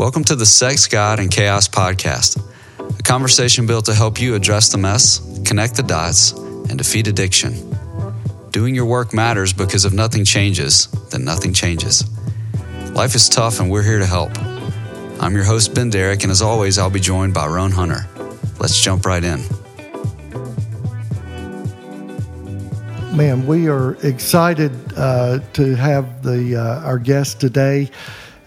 [0.00, 2.42] Welcome to the Sex, God, and Chaos podcast,
[2.98, 7.52] a conversation built to help you address the mess, connect the dots, and defeat addiction.
[8.50, 12.02] Doing your work matters because if nothing changes, then nothing changes.
[12.92, 14.30] Life is tough, and we're here to help.
[15.22, 18.06] I'm your host, Ben Derrick, and as always, I'll be joined by Roan Hunter.
[18.58, 19.42] Let's jump right in.
[23.14, 27.90] Man, we are excited uh, to have the uh, our guest today.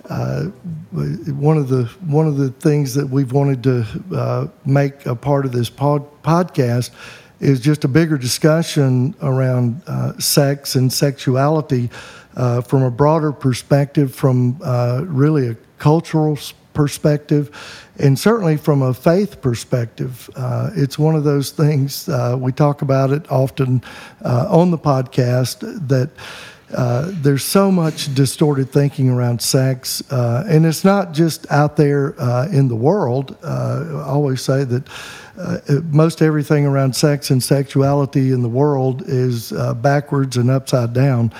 [0.10, 0.46] Uh,
[0.94, 5.46] one of the one of the things that we've wanted to uh, make a part
[5.46, 6.92] of this pod, podcast
[7.40, 11.90] is just a bigger discussion around uh, sex and sexuality
[12.36, 16.38] uh, from a broader perspective, from uh, really a cultural
[16.74, 17.50] perspective,
[17.98, 20.30] and certainly from a faith perspective.
[20.36, 22.08] Uh, it's one of those things
[22.38, 23.82] we talk about it often
[24.24, 26.12] on the podcast that.
[26.74, 32.20] Uh, there's so much distorted thinking around sex, uh, and it's not just out there
[32.20, 33.38] uh, in the world.
[33.44, 34.84] Uh, I always say that
[35.38, 41.32] uh, most everything around sex and sexuality in the world is backwards and upside down.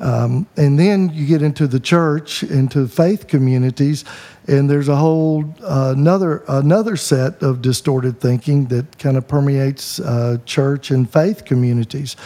[0.00, 4.04] Um, and then you get into the church, into faith communities,
[4.50, 10.00] and there's a whole another another set of distorted thinking that kind of permeates
[10.44, 12.16] church and faith communities.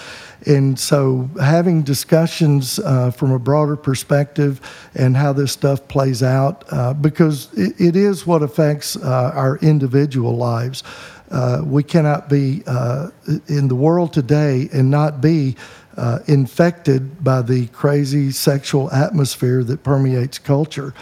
[0.47, 4.61] And so, having discussions uh, from a broader perspective
[4.95, 9.57] and how this stuff plays out, uh, because it, it is what affects uh, our
[9.59, 10.83] individual lives.
[11.31, 13.09] Uh, we cannot be uh,
[13.49, 15.57] in the world today and not be
[15.97, 20.93] uh, infected by the crazy sexual atmosphere that permeates culture.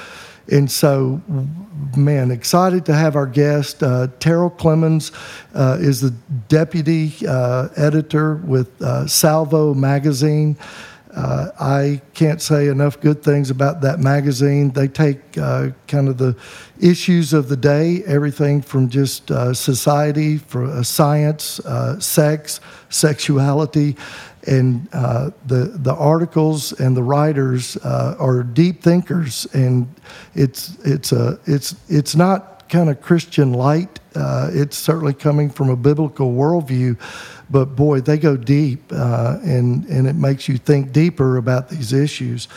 [0.50, 1.20] And so,
[1.96, 3.82] man, excited to have our guest.
[3.82, 5.12] Uh, Terrell Clemmons
[5.54, 6.10] uh, is the
[6.48, 10.56] deputy uh, editor with uh, Salvo magazine.
[11.14, 14.70] Uh, I can't say enough good things about that magazine.
[14.70, 16.34] They take uh, kind of the
[16.80, 21.60] issues of the day, everything from just society, for science,
[21.98, 23.97] sex, sexuality,
[24.47, 29.92] and uh, the the articles and the writers uh, are deep thinkers, and
[30.34, 34.00] it's it's a it's it's not kind of Christian light.
[34.14, 36.98] Uh, it's certainly coming from a biblical worldview,
[37.50, 41.92] but boy, they go deep, uh, and and it makes you think deeper about these
[41.92, 42.48] issues.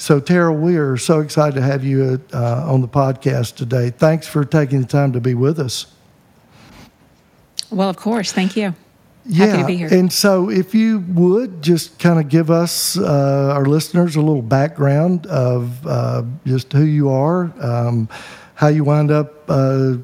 [0.00, 3.90] So, Tara, we are so excited to have you uh, on the podcast today.
[3.90, 5.86] Thanks for taking the time to be with us.
[7.70, 8.32] Well, of course.
[8.32, 8.74] Thank you.
[9.26, 9.88] Yeah, Happy to be here.
[9.92, 14.42] And so, if you would just kind of give us, uh, our listeners, a little
[14.42, 18.08] background of uh, just who you are, um,
[18.54, 19.96] how you wind up uh,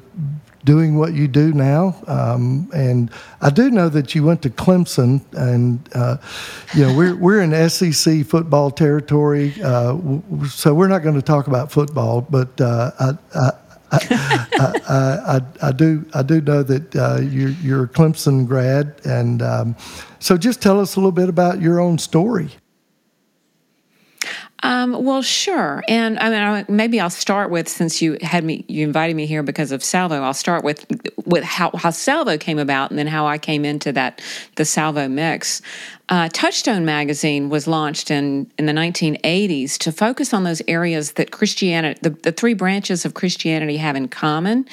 [0.65, 1.95] doing what you do now.
[2.07, 3.09] Um, and
[3.39, 6.17] I do know that you went to Clemson, and uh,
[6.73, 9.97] you know we're we're in SEC football territory, uh,
[10.49, 12.21] so we're not going to talk about football.
[12.21, 13.51] But uh, I, I
[14.01, 19.41] I, I, I, do I do know that uh, you're, you're a Clemson grad, and
[19.41, 19.75] um,
[20.19, 22.49] so just tell us a little bit about your own story.
[24.63, 25.83] Um, well, sure.
[25.87, 29.25] And I mean, I, maybe I'll start with since you had me, you invited me
[29.25, 30.21] here because of Salvo.
[30.21, 30.85] I'll start with
[31.25, 34.21] with how, how Salvo came about, and then how I came into that
[34.55, 35.61] the Salvo mix.
[36.07, 41.31] Uh, Touchstone magazine was launched in in the 1980s to focus on those areas that
[41.31, 44.65] Christianity, the, the three branches of Christianity, have in common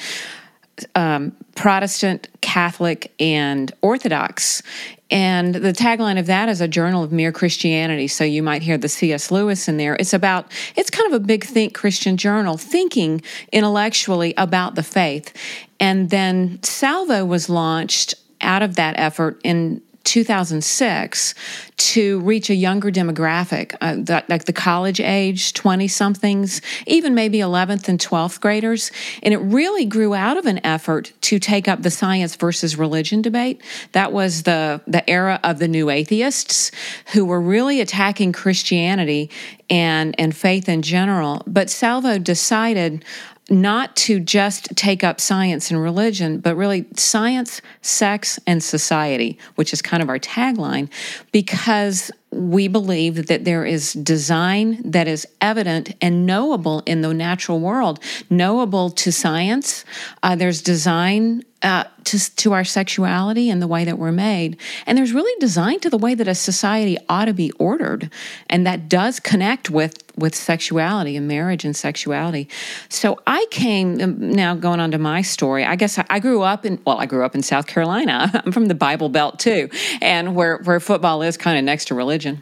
[0.95, 4.63] um, Protestant, Catholic, and Orthodox.
[5.13, 8.07] And the tagline of that is a journal of mere Christianity.
[8.07, 9.29] So you might hear the C.S.
[9.29, 9.95] Lewis in there.
[9.99, 13.21] It's about, it's kind of a big think Christian journal, thinking
[13.51, 15.31] intellectually about the faith.
[15.79, 21.33] And then Salvo was launched out of that effort in 2006
[21.77, 27.39] to reach a younger demographic, uh, the, like the college age, 20 somethings, even maybe
[27.39, 28.91] 11th and 12th graders.
[29.21, 33.21] And it really grew out of an effort to take up the science versus religion
[33.21, 33.61] debate.
[33.93, 36.71] That was the, the era of the new atheists
[37.13, 39.29] who were really attacking Christianity
[39.69, 41.43] and, and faith in general.
[41.47, 43.03] But Salvo decided
[43.49, 49.73] not to just take up science and religion, but really science, sex, and society, which
[49.73, 50.89] is kind of our tagline,
[51.31, 57.59] because we believe that there is design that is evident and knowable in the natural
[57.59, 57.99] world,
[58.29, 59.85] knowable to science.
[60.23, 64.57] Uh, there's design uh, to, to our sexuality and the way that we're made.
[64.85, 68.11] And there's really design to the way that a society ought to be ordered.
[68.49, 72.49] And that does connect with, with sexuality and marriage and sexuality.
[72.89, 76.41] So I came, um, now going on to my story, I guess I, I grew
[76.41, 78.29] up in, well, I grew up in South Carolina.
[78.45, 79.69] I'm from the Bible Belt too,
[80.01, 82.41] and where, where football is kind of next to religion.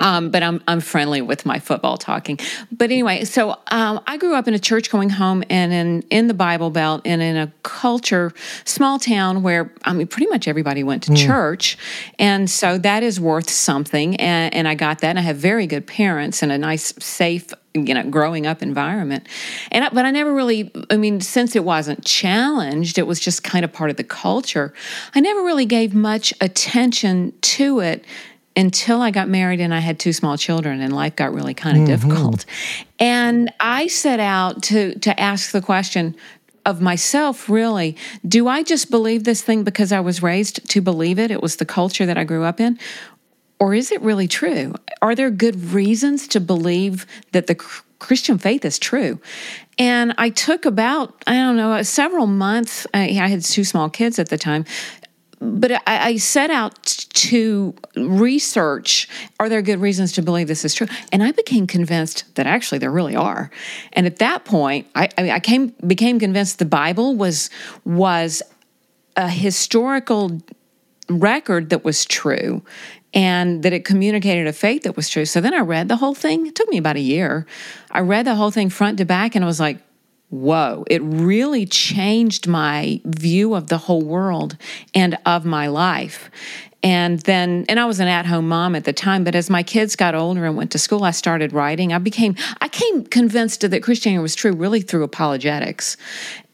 [0.00, 2.38] Um, but I'm I'm friendly with my football talking.
[2.70, 6.28] But anyway, so um, I grew up in a church going home and in in
[6.28, 8.32] the Bible Belt and in a culture,
[8.64, 11.26] small town where I mean pretty much everybody went to mm.
[11.26, 11.76] church,
[12.18, 14.16] and so that is worth something.
[14.16, 15.10] And, and I got that.
[15.10, 19.26] And I have very good parents and a nice, safe you know growing up environment
[19.70, 23.42] and I, but i never really i mean since it wasn't challenged it was just
[23.44, 24.74] kind of part of the culture
[25.14, 28.04] i never really gave much attention to it
[28.56, 31.76] until I got married and I had two small children and life got really kind
[31.76, 32.08] of mm-hmm.
[32.08, 32.44] difficult.
[32.98, 36.16] And I set out to to ask the question
[36.64, 37.96] of myself really,
[38.26, 41.30] do I just believe this thing because I was raised to believe it?
[41.30, 42.78] It was the culture that I grew up in.
[43.58, 44.74] Or is it really true?
[45.02, 47.54] Are there good reasons to believe that the
[48.02, 49.20] Christian faith is true.
[49.78, 52.86] And I took about, I don't know, several months.
[52.92, 54.64] I, I, had two small kids at the time
[55.42, 59.08] but I, I, set out to research
[59.40, 60.86] are there good reasons to believe this is true?
[61.10, 63.50] And i became convinced that actually there really are.
[63.92, 67.50] And at that point i, I came became convinced the bible was
[67.84, 68.42] was
[69.16, 70.40] a historical
[71.08, 72.62] record that was true
[73.12, 75.24] and that it communicated a faith that was true.
[75.24, 76.46] So then i read the whole thing.
[76.46, 77.46] It took me about a year.
[77.90, 79.78] I read the whole thing front to back and i was like
[80.32, 84.56] whoa, it really changed my view of the whole world
[84.94, 86.30] and of my life.
[86.82, 89.62] And then, and I was an at home mom at the time, but as my
[89.62, 91.92] kids got older and went to school, I started writing.
[91.92, 95.98] I became, I came convinced that Christianity was true really through apologetics.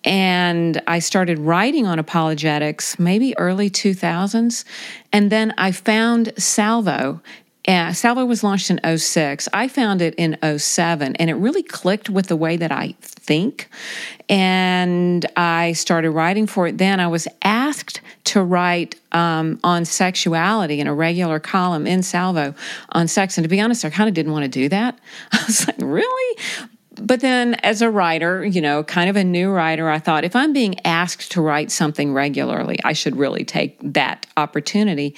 [0.05, 4.65] And I started writing on apologetics maybe early 2000s.
[5.13, 7.23] And then I found Salvo
[7.69, 9.47] and Salvo was launched in 06.
[9.53, 13.69] I found it in 07 and it really clicked with the way that I think.
[14.31, 16.99] And I started writing for it then.
[16.99, 22.55] I was asked to write um, on sexuality in a regular column in Salvo
[22.93, 23.37] on sex.
[23.37, 24.99] And to be honest, I kind of didn't want to do that.
[25.32, 26.38] I was like, really?
[27.00, 30.35] but then as a writer, you know, kind of a new writer, I thought if
[30.35, 35.15] I'm being asked to write something regularly, I should really take that opportunity.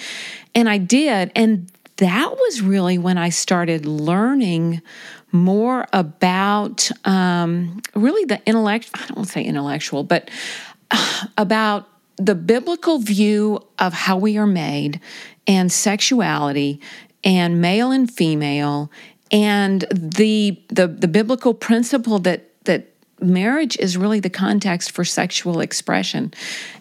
[0.54, 1.32] And I did.
[1.34, 1.70] And
[2.00, 4.80] that was really when I started learning
[5.32, 8.90] more about um, really the intellect.
[8.94, 10.30] I don't want to say intellectual, but
[11.38, 15.00] about the biblical view of how we are made
[15.46, 16.80] and sexuality
[17.22, 18.90] and male and female
[19.30, 22.89] and the the the biblical principle that that
[23.22, 26.32] marriage is really the context for sexual expression.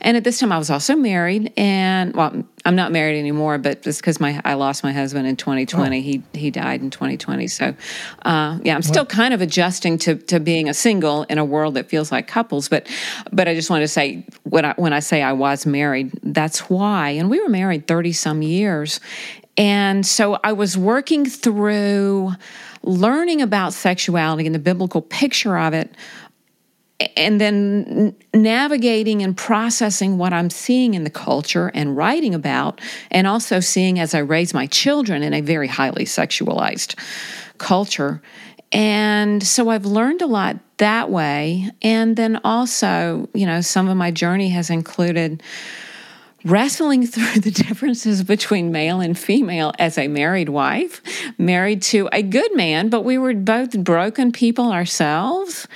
[0.01, 3.85] And at this time, I was also married, and well, I'm not married anymore, but
[3.85, 5.97] it's because my I lost my husband in 2020.
[5.97, 6.01] Oh.
[6.01, 7.47] He he died in 2020.
[7.47, 7.75] So,
[8.23, 9.09] uh, yeah, I'm still what?
[9.09, 12.69] kind of adjusting to to being a single in a world that feels like couples.
[12.69, 12.87] But
[13.31, 16.69] but I just wanted to say when I when I say I was married, that's
[16.69, 17.09] why.
[17.09, 18.99] And we were married 30 some years,
[19.57, 22.33] and so I was working through
[22.83, 25.93] learning about sexuality and the biblical picture of it
[27.15, 33.25] and then navigating and processing what I'm seeing in the culture and writing about, and
[33.25, 36.95] also seeing as I raise my children in a very highly sexualized
[37.57, 38.21] culture.
[38.71, 41.69] And so I've learned a lot that way.
[41.81, 45.41] And then also, you know, some of my journey has included
[46.45, 51.01] wrestling through the differences between male and female as a married wife,
[51.37, 55.67] married to a good man, but we were both broken people ourselves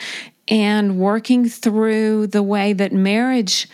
[0.48, 3.68] and working through the way that marriage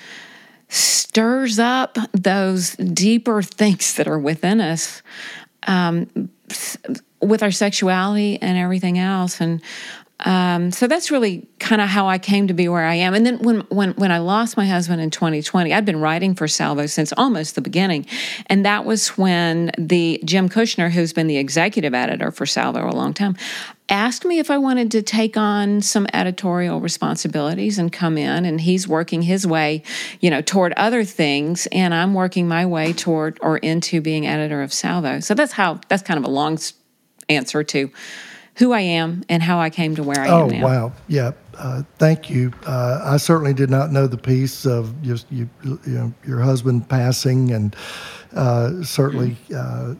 [0.68, 5.02] stirs up those deeper things that are within us
[5.68, 6.30] um,
[7.22, 9.42] with our sexuality and everything else.
[9.42, 9.62] And
[10.26, 13.14] um, so that's really kind of how I came to be where I am.
[13.14, 16.48] And then when when when I lost my husband in 2020, I'd been writing for
[16.48, 18.06] Salvo since almost the beginning,
[18.48, 22.92] and that was when the Jim Kushiner, who's been the executive editor for Salvo a
[22.92, 23.38] long time,
[23.88, 28.44] asked me if I wanted to take on some editorial responsibilities and come in.
[28.44, 29.84] And he's working his way,
[30.20, 34.62] you know, toward other things, and I'm working my way toward or into being editor
[34.62, 35.22] of Salvo.
[35.22, 36.58] So that's how that's kind of a long
[37.30, 37.90] answer to
[38.60, 40.58] who I am and how I came to where I oh, am now.
[40.58, 40.92] Oh, wow.
[41.08, 41.32] Yeah.
[41.58, 42.54] Uh, thank you.
[42.66, 46.88] Uh, I certainly did not know the piece of just you, you know, your husband
[46.88, 47.76] passing, and
[48.36, 49.96] uh, certainly uh,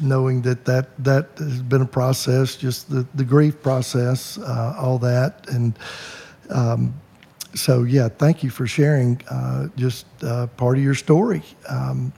[0.00, 4.98] knowing that, that that has been a process, just the, the grief process, uh, all
[4.98, 5.48] that.
[5.48, 5.78] And
[6.50, 6.94] um,
[7.54, 10.06] so, yeah, thank you for sharing uh, just
[10.56, 11.42] part of your story.
[11.68, 12.12] Um,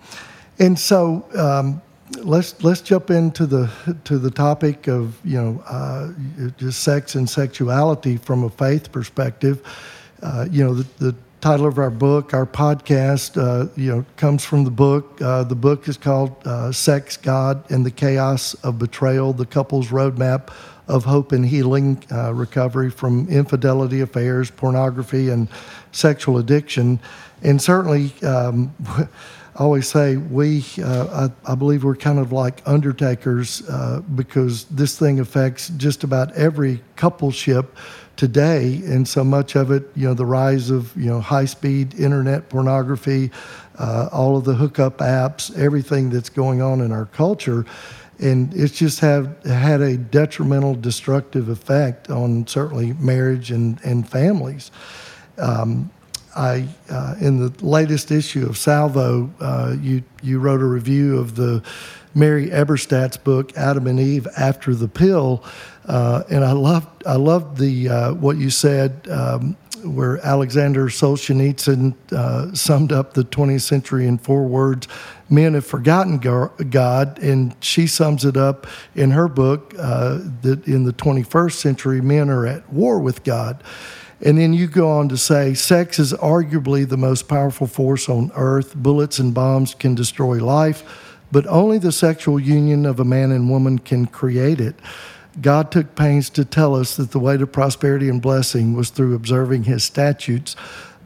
[0.58, 1.80] and so, um,
[2.16, 3.70] let's let's jump into the
[4.04, 6.08] to the topic of you know uh,
[6.56, 9.62] just sex and sexuality from a faith perspective.
[10.22, 14.44] Uh, you know the, the, title of our book, our podcast, uh, you know, comes
[14.44, 15.22] from the book.
[15.22, 19.88] Uh, the book is called uh, "Sex, God, and the Chaos of Betrayal: The Couple's
[19.88, 20.52] Roadmap
[20.88, 25.48] of Hope and Healing, uh, Recovery from Infidelity Affairs, Pornography, and
[25.92, 26.98] Sexual Addiction."
[27.40, 28.74] And certainly, um,
[29.58, 34.98] always say we, uh, I, I, believe we're kind of like undertakers uh, because this
[34.98, 37.66] thing affects just about every coupleship
[38.16, 42.48] today, and so much of it, you know, the rise of you know high-speed internet
[42.48, 43.30] pornography,
[43.78, 47.64] uh, all of the hookup apps, everything that's going on in our culture,
[48.18, 54.70] and it's just have had a detrimental, destructive effect on certainly marriage and and families.
[55.38, 55.90] Um,
[56.38, 61.34] I, uh, in the latest issue of Salvo, uh, you you wrote a review of
[61.34, 61.64] the
[62.14, 65.42] Mary Eberstadt's book Adam and Eve After the Pill,
[65.86, 71.94] uh, and I loved I loved the uh, what you said um, where Alexander Solzhenitsyn
[72.12, 74.86] uh, summed up the 20th century in four words:
[75.28, 80.84] "Men have forgotten God," and she sums it up in her book uh, that in
[80.84, 83.64] the 21st century, men are at war with God.
[84.20, 88.32] And then you go on to say, sex is arguably the most powerful force on
[88.34, 88.74] earth.
[88.74, 90.82] Bullets and bombs can destroy life,
[91.30, 94.74] but only the sexual union of a man and woman can create it.
[95.40, 99.14] God took pains to tell us that the way to prosperity and blessing was through
[99.14, 100.56] observing his statutes,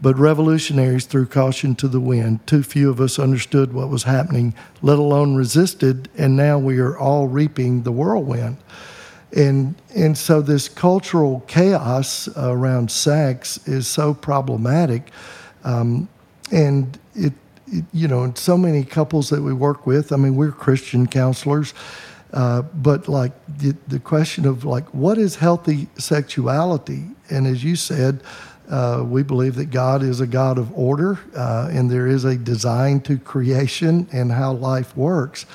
[0.00, 2.47] but revolutionaries threw caution to the wind.
[2.47, 6.97] Too few of us understood what was happening, let alone resisted, and now we are
[6.97, 8.57] all reaping the whirlwind.
[9.34, 15.10] And, and so this cultural chaos around sex is so problematic.
[15.64, 16.08] Um,
[16.50, 17.32] and it,
[17.66, 21.72] it, you know, so many couples that we work with, I mean, we're Christian counselors,
[22.32, 27.04] uh, but like the, the question of like, what is healthy sexuality?
[27.30, 28.22] And as you said,
[28.68, 32.36] uh, we believe that God is a God of order uh, and there is a
[32.36, 35.46] design to creation and how life works.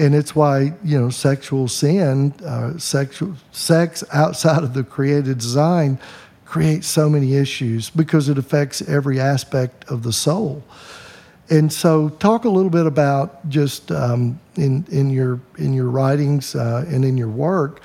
[0.00, 5.98] And it's why, you know, sexual sin, uh, sexual, sex outside of the created design
[6.46, 10.64] creates so many issues because it affects every aspect of the soul.
[11.50, 16.54] And so, talk a little bit about just um, in in your in your writings
[16.54, 17.82] uh, and in your work,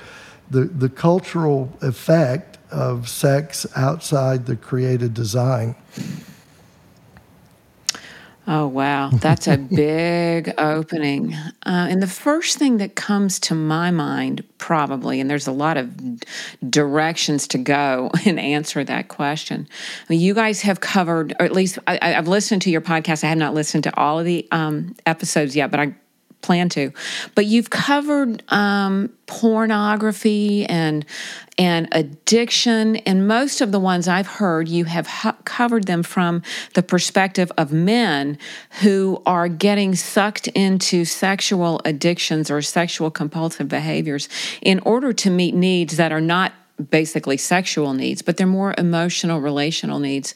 [0.50, 5.74] the the cultural effect of sex outside the created design.
[8.48, 9.10] Oh, wow.
[9.10, 11.34] That's a big opening.
[11.34, 15.76] Uh, and the first thing that comes to my mind, probably, and there's a lot
[15.76, 15.90] of
[16.70, 19.66] directions to go and answer that question.
[20.08, 23.24] I mean, you guys have covered, or at least I, have listened to your podcast.
[23.24, 25.94] I have not listened to all of the um, episodes yet, but I
[26.42, 26.92] plan to.
[27.34, 31.04] But you've covered um, pornography and
[31.58, 35.08] and addiction, and most of the ones I've heard, you have
[35.44, 36.42] covered them from
[36.74, 38.36] the perspective of men
[38.82, 44.28] who are getting sucked into sexual addictions or sexual compulsive behaviors
[44.60, 46.52] in order to meet needs that are not
[46.90, 50.34] basically sexual needs, but they're more emotional, relational needs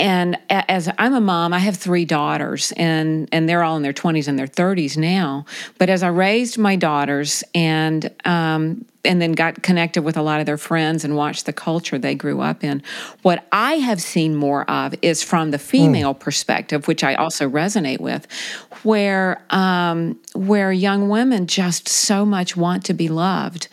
[0.00, 3.92] and as I'm a mom, I have three daughters, and and they're all in their
[3.92, 5.44] 20s and their 30s now.
[5.78, 10.40] But as I raised my daughters and um, and then got connected with a lot
[10.40, 12.82] of their friends and watched the culture they grew up in,
[13.22, 16.20] what I have seen more of is from the female mm.
[16.20, 18.26] perspective, which I also resonate with,
[18.82, 23.68] where um, where young women just so much want to be loved,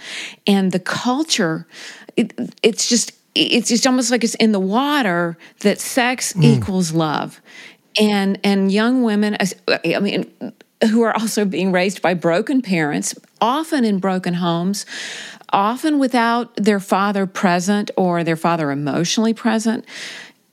[0.45, 1.67] and the culture.
[2.15, 6.43] It, it's just it's just almost like it's in the water that sex mm.
[6.43, 7.39] equals love
[7.99, 10.31] and and young women i mean
[10.91, 14.85] who are also being raised by broken parents often in broken homes
[15.49, 19.85] often without their father present or their father emotionally present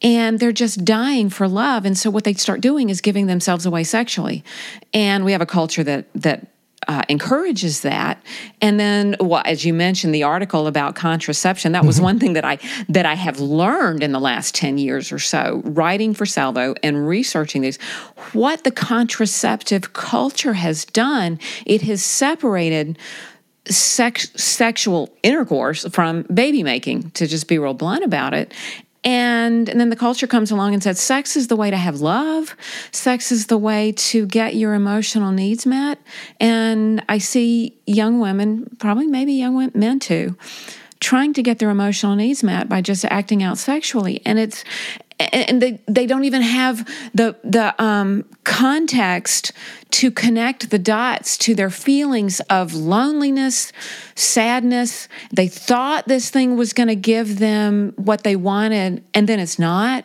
[0.02, 1.86] and they're just dying for love.
[1.86, 4.44] And so what they start doing is giving themselves away sexually.
[4.92, 6.46] And we have a culture that that
[6.88, 8.22] uh, encourages that.
[8.60, 12.04] And then, well, as you mentioned, the article about contraception, that was mm-hmm.
[12.04, 15.62] one thing that I that I have learned in the last ten years or so,
[15.64, 17.78] writing for Salvo and researching these.
[18.32, 22.98] What the contraceptive culture has done, it has separated.
[23.66, 28.52] Sex, sexual intercourse from baby making, to just be real blunt about it.
[29.04, 32.00] And, and then the culture comes along and says sex is the way to have
[32.00, 32.56] love.
[32.90, 35.98] Sex is the way to get your emotional needs met.
[36.40, 40.36] And I see young women, probably maybe young men too,
[41.00, 44.22] trying to get their emotional needs met by just acting out sexually.
[44.24, 44.64] And it's
[45.32, 49.52] and they, they don't even have the the um, context
[49.90, 53.72] to connect the dots to their feelings of loneliness,
[54.14, 55.08] sadness.
[55.32, 59.58] They thought this thing was going to give them what they wanted, and then it's
[59.58, 60.04] not.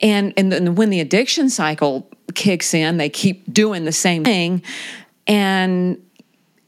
[0.00, 4.62] and and then when the addiction cycle kicks in, they keep doing the same thing,
[5.26, 6.02] and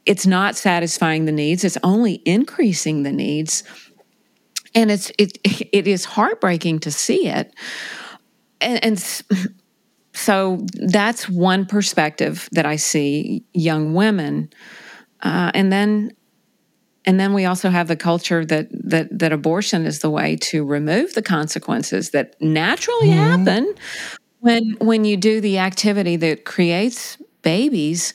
[0.05, 1.63] it's not satisfying the needs.
[1.63, 3.63] It's only increasing the needs,
[4.75, 5.39] and it's it
[5.71, 7.53] it is heartbreaking to see it,
[8.61, 8.83] and.
[8.83, 9.23] and
[10.13, 14.49] so that's one perspective that I see young women,
[15.21, 16.13] uh, and then
[17.05, 20.63] and then we also have the culture that that that abortion is the way to
[20.65, 23.45] remove the consequences that naturally mm-hmm.
[23.45, 23.75] happen
[24.39, 28.13] when when you do the activity that creates babies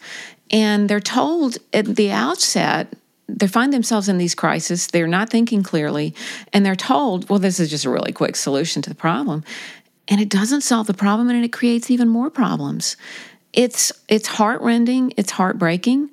[0.51, 2.93] and they're told at the outset
[3.39, 6.15] they find themselves in these crises they're not thinking clearly
[6.53, 9.45] and they're told well this is just a really quick solution to the problem
[10.09, 12.97] and it doesn't solve the problem and it creates even more problems
[13.53, 16.11] it's it's heartrending it's heartbreaking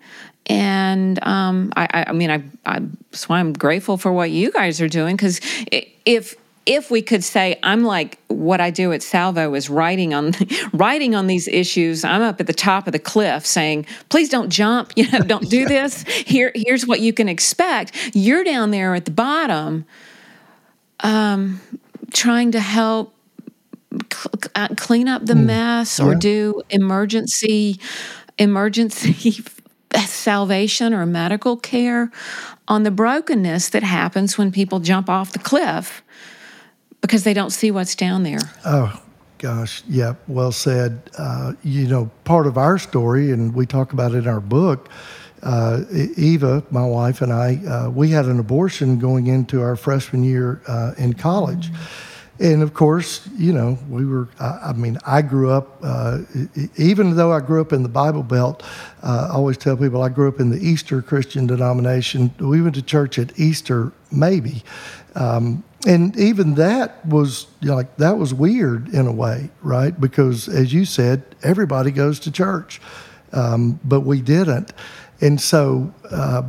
[0.50, 2.82] and um, I, I, mean, I, I,
[3.30, 5.18] I'm grateful for what you guys are doing.
[5.18, 6.36] Because if
[6.68, 10.34] if we could say I'm like what I do at Salvo is writing on
[10.74, 12.04] writing on these issues.
[12.04, 14.94] I'm up at the top of the cliff saying, "Please don't jump.
[14.98, 16.04] You know, don't do this.
[16.04, 19.86] Here, here's what you can expect." You're down there at the bottom,
[21.02, 21.62] um,
[22.12, 23.14] trying to help
[24.56, 25.46] uh, clean up the mm.
[25.46, 27.80] mess or do emergency
[28.38, 29.44] emergency
[30.06, 32.12] salvation or medical care
[32.68, 36.04] on the brokenness that happens when people jump off the cliff
[37.02, 38.40] because they don't see what's down there.
[38.66, 39.02] Oh,
[39.38, 39.84] gosh.
[39.88, 41.10] Yeah, well said.
[41.18, 44.90] Uh, you know, part of our story, and we talk about it in our book.
[45.44, 45.84] Uh,
[46.18, 50.62] Eva, my wife, and I, uh, we had an abortion going into our freshman year
[50.68, 51.72] uh, in college.
[51.72, 56.20] Mm-hmm and of course, you know, we were, I, I mean, I grew up, uh,
[56.76, 58.64] even though I grew up in the Bible Belt,
[59.02, 62.32] uh, I always tell people I grew up in the Easter Christian denomination.
[62.40, 64.64] We went to church at Easter, maybe.
[65.16, 70.00] Um, and even that was like, that was weird in a way, right?
[70.00, 72.82] Because as you said, everybody goes to church,
[73.32, 74.74] um, but we didn't.
[75.22, 76.44] And so, uh,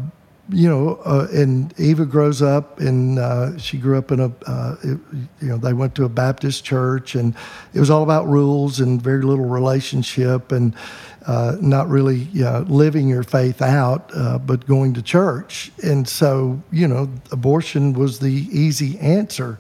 [0.51, 4.77] you know, uh, and Eva grows up, and uh, she grew up in a, uh,
[4.83, 4.99] it,
[5.43, 7.35] you know, they went to a Baptist church, and
[7.75, 10.75] it was all about rules and very little relationship, and
[11.29, 15.71] uh, not really you know, living your faith out, uh, but going to church.
[15.85, 19.59] And so, you know, abortion was the easy answer,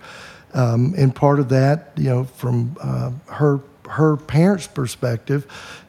[0.54, 5.46] um, and part of that, you know, from uh, her her parents' perspective,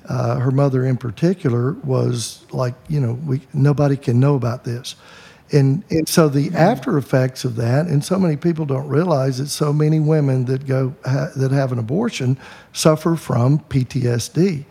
[0.07, 4.97] uh, her mother in particular, was like, you know, we nobody can know about this.
[5.51, 9.47] And, and so the after effects of that, and so many people don't realize that
[9.47, 12.37] so many women that go ha, that have an abortion
[12.71, 14.65] suffer from PTSD,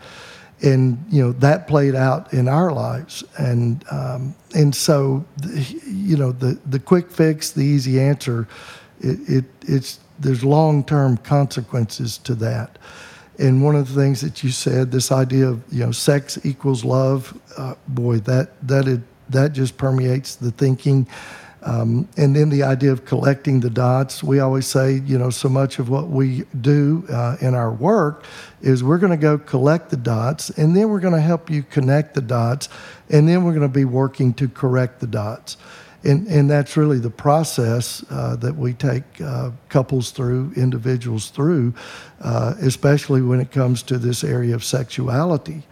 [0.62, 5.24] and you know that played out in our lives, and um, and so
[5.86, 8.48] you know the the quick fix, the easy answer,
[9.00, 12.78] it, it it's there's long term consequences to that.
[13.38, 16.84] And one of the things that you said, this idea of you know sex equals
[16.84, 21.06] love, uh, boy, that that it, that just permeates the thinking.
[21.62, 24.22] Um, and then the idea of collecting the dots.
[24.22, 28.24] We always say, you know, so much of what we do uh, in our work
[28.60, 31.62] is we're going to go collect the dots, and then we're going to help you
[31.62, 32.68] connect the dots,
[33.10, 35.56] and then we're going to be working to correct the dots
[36.04, 41.74] and, and that's really the process uh, that we take uh, couples through, individuals through,
[42.20, 45.62] uh, especially when it comes to this area of sexuality.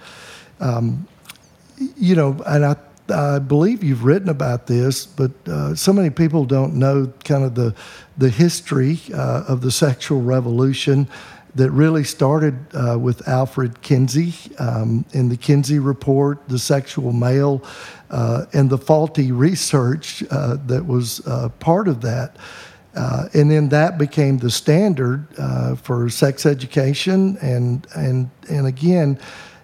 [0.58, 1.06] Um,
[1.96, 2.76] you know, and I,
[3.10, 7.54] I believe you've written about this, but uh, so many people don't know kind of
[7.54, 7.74] the,
[8.18, 11.08] the history uh, of the sexual revolution
[11.54, 17.62] that really started uh, with Alfred Kinsey um, in the Kinsey Report, the sexual male,
[18.10, 22.36] uh, and the faulty research uh, that was uh, part of that.
[23.32, 25.26] And then that became the standard
[25.82, 29.18] for sex education, and and and again,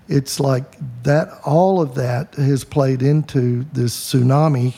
[0.09, 1.29] it's like that.
[1.45, 4.75] All of that has played into this tsunami,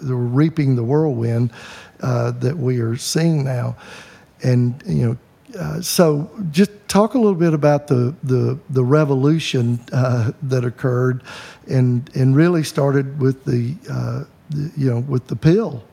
[0.00, 1.52] the reaping the whirlwind
[2.00, 3.76] that we are seeing now,
[4.42, 5.18] and you know
[5.58, 11.22] uh, so just talk a little bit about the the, the revolution uh, that occurred,
[11.68, 15.84] and and really started with the, uh, the, you know with the pill.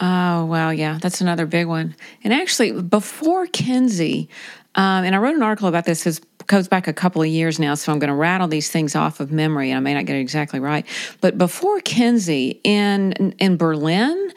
[0.00, 1.94] Oh wow, yeah, that's another big one.
[2.24, 4.28] And actually, before Kinsey,
[4.74, 6.06] um, and I wrote an article about this.
[6.06, 8.96] It goes back a couple of years now, so I'm going to rattle these things
[8.96, 10.86] off of memory, and I may not get it exactly right.
[11.20, 14.32] But before Kinsey, in in Berlin,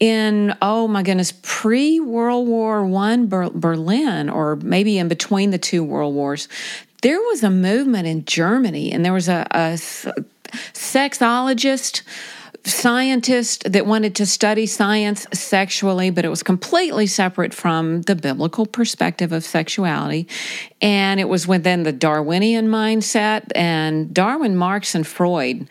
[0.00, 5.58] in oh my goodness, pre World War One Ber- Berlin, or maybe in between the
[5.58, 6.48] two world wars,
[7.02, 9.78] there was a movement in Germany, and there was a, a
[10.72, 12.02] sexologist
[12.64, 18.66] scientist that wanted to study science sexually, but it was completely separate from the biblical
[18.66, 20.26] perspective of sexuality.
[20.80, 23.50] And it was within the Darwinian mindset.
[23.54, 25.68] And Darwin, Marx, and Freud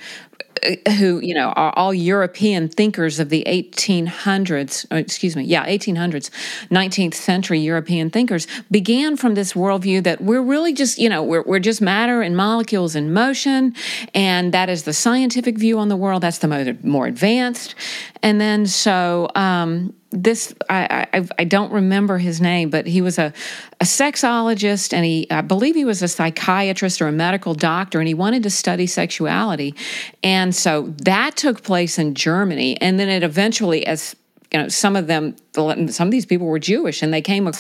[0.98, 6.30] who you know are all European thinkers of the 1800s, uh, excuse me, yeah, 1800s,
[6.70, 11.44] 19th century European thinkers began from this worldview that we're really just you know we're
[11.44, 13.76] we're just matter and molecules in motion,
[14.14, 16.24] and that is the scientific view on the world.
[16.24, 17.76] That's the more more advanced,
[18.24, 23.18] and then so um, this I, I, I don't remember his name, but he was
[23.18, 23.34] a,
[23.82, 28.08] a sexologist, and he I believe he was a psychiatrist or a medical doctor, and
[28.08, 29.76] he wanted to study sexuality,
[30.24, 34.16] and so that took place in Germany, and then it eventually as
[34.52, 37.52] you know some of them some of these people were jewish and they came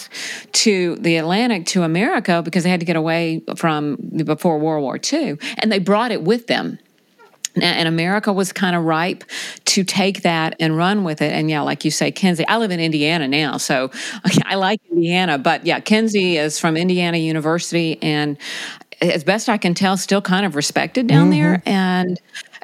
[0.53, 4.97] to the atlantic to america because they had to get away from before world war
[5.11, 6.79] ii and they brought it with them
[7.63, 9.23] and America was kind of ripe
[9.65, 11.31] to take that and run with it.
[11.31, 13.91] And yeah, like you say, Kinsey, I live in Indiana now, so
[14.45, 15.37] I like Indiana.
[15.37, 18.37] But yeah, Kinsey is from Indiana University, and
[19.01, 21.41] as best I can tell, still kind of respected down mm-hmm.
[21.41, 21.63] there.
[21.65, 22.19] And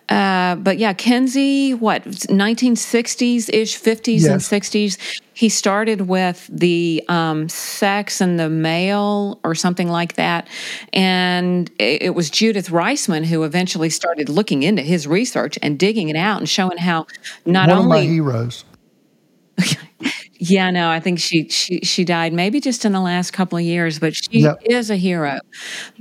[0.09, 4.25] uh, but yeah, Kinsey, what 1960s ish, 50s yes.
[4.25, 5.21] and 60s.
[5.43, 10.47] He started with the um, sex and the male, or something like that,
[10.93, 16.15] and it, was Judith Reisman who eventually started looking into his research and digging it
[16.15, 17.07] out and showing how
[17.45, 18.63] not One only of my heroes.
[20.45, 23.63] Yeah, no, I think she she she died maybe just in the last couple of
[23.63, 24.57] years, but she yep.
[24.65, 25.39] is a hero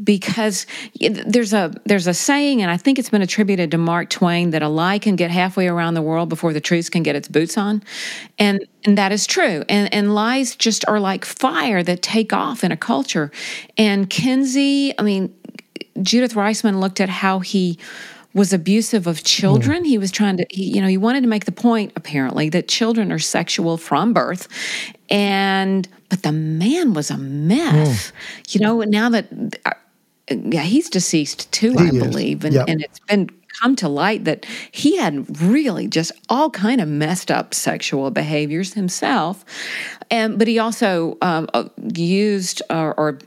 [0.02, 0.66] because
[1.00, 4.61] there's a there's a saying, and I think it's been attributed to Mark Twain that
[4.61, 7.57] a lie can get halfway around the world before the truth can get its boots
[7.57, 7.85] on,
[8.37, 9.62] and and that is true.
[9.68, 13.31] And and lies just are like fire that take off in a culture.
[13.78, 15.33] And Kinsey, I mean,
[16.02, 17.78] Judith Reisman looked at how he
[18.35, 19.83] was abusive of children.
[19.83, 19.87] Mm.
[19.87, 22.68] He was trying to, he, you know, he wanted to make the point, apparently, that
[22.68, 24.49] children are sexual from birth.
[25.11, 28.11] And, but the man was a mess.
[28.11, 28.55] Mm.
[28.55, 29.27] You know, now that,
[29.66, 29.73] uh,
[30.31, 32.45] yeah, he's deceased too, he I believe.
[32.45, 32.68] And, yep.
[32.68, 33.29] and it's been
[33.61, 38.73] come to light that he had really just all kind of messed up sexual behaviors
[38.73, 39.45] himself
[40.11, 43.18] and but he also um, uh, used or, or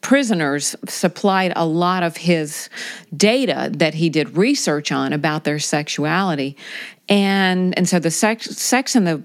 [0.00, 2.68] prisoners supplied a lot of his
[3.16, 6.56] data that he did research on about their sexuality
[7.08, 9.22] and and so the sex sex in the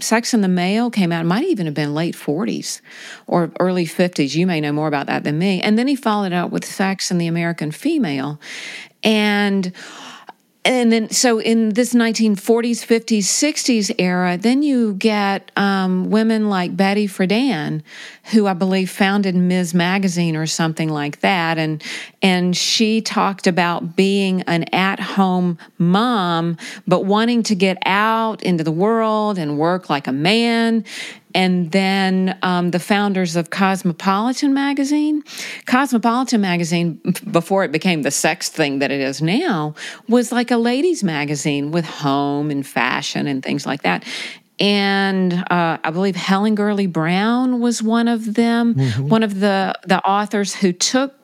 [0.00, 2.80] Sex in the Male came out, it might even have been late 40s
[3.26, 4.34] or early 50s.
[4.34, 5.60] You may know more about that than me.
[5.60, 8.40] And then he followed up with Sex in the American Female.
[9.02, 9.72] And
[10.64, 16.76] and then so in this 1940s 50s 60s era then you get um, women like
[16.76, 17.82] betty friedan
[18.30, 21.82] who i believe founded ms magazine or something like that and
[22.22, 28.72] and she talked about being an at-home mom but wanting to get out into the
[28.72, 30.84] world and work like a man
[31.34, 35.22] and then um, the founders of Cosmopolitan magazine.
[35.66, 39.74] Cosmopolitan magazine, before it became the sex thing that it is now,
[40.08, 44.04] was like a ladies' magazine with home and fashion and things like that.
[44.60, 49.08] And uh, I believe Helen Gurley Brown was one of them, mm-hmm.
[49.08, 51.14] one of the the authors who took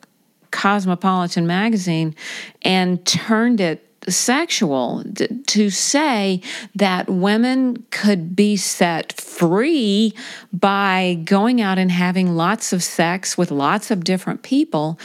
[0.51, 2.15] Cosmopolitan magazine
[2.63, 5.03] and turned it sexual
[5.47, 6.41] to say
[6.75, 10.15] that women could be set free
[10.53, 14.99] by going out and having lots of sex with lots of different people,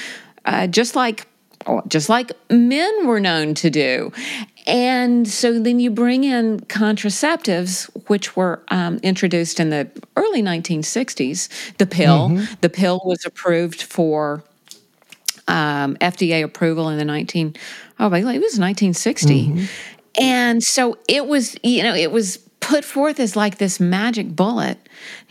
[0.46, 1.28] uh, just like
[1.88, 4.12] just like men were known to do.
[4.70, 11.76] And so then you bring in contraceptives, which were um, introduced in the early 1960s.
[11.78, 12.54] The pill, mm-hmm.
[12.62, 14.44] the pill was approved for
[15.48, 17.56] um, FDA approval in the 19
[18.00, 19.48] oh, it was 1960.
[19.48, 19.66] Mm-hmm.
[20.22, 24.78] And so it was, you know, it was put forth as like this magic bullet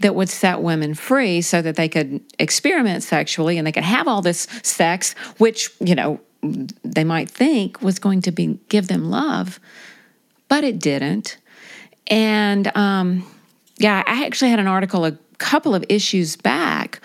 [0.01, 4.09] that would set women free so that they could experiment sexually and they could have
[4.09, 9.11] all this sex, which, you know, they might think was going to be give them
[9.11, 9.59] love,
[10.48, 11.38] but it didn't.
[12.07, 13.27] And um,
[13.79, 17.01] yeah, I actually had an article a couple of issues back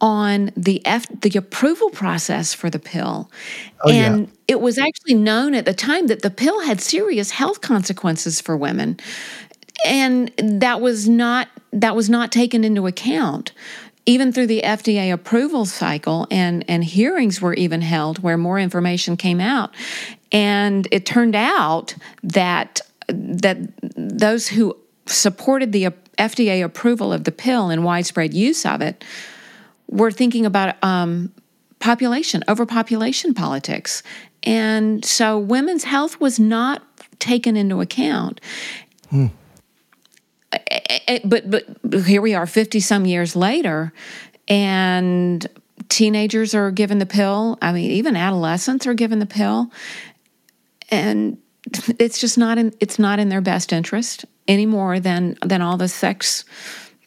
[0.00, 3.30] on the F, the approval process for the pill.
[3.82, 4.34] Oh, and yeah.
[4.46, 8.56] it was actually known at the time that the pill had serious health consequences for
[8.56, 8.98] women.
[9.84, 13.52] And that was not that was not taken into account.
[14.08, 19.16] Even through the FDA approval cycle and, and hearings were even held where more information
[19.16, 19.70] came out.
[20.32, 23.58] And it turned out that that
[23.96, 25.84] those who supported the
[26.18, 29.04] FDA approval of the pill and widespread use of it
[29.88, 31.32] we're thinking about um,
[31.80, 34.02] population, overpopulation politics.
[34.42, 36.82] And so women's health was not
[37.18, 38.40] taken into account.
[39.10, 39.26] Hmm.
[41.24, 43.92] But but here we are, fifty some years later,
[44.46, 45.46] and
[45.88, 47.58] teenagers are given the pill.
[47.62, 49.70] I mean, even adolescents are given the pill,
[50.90, 51.38] and
[51.98, 55.76] it's just not in it's not in their best interest any more than than all
[55.76, 56.44] the sex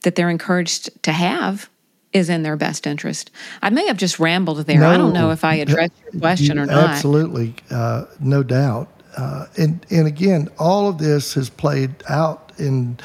[0.04, 1.69] that they're encouraged to have
[2.13, 3.32] is in their best interest.
[3.62, 4.80] I may have just rambled there.
[4.80, 6.89] No, I don't know if I addressed your question or not.
[6.89, 8.89] Absolutely, uh, no doubt.
[9.17, 12.97] Uh, and and again, all of this has played out in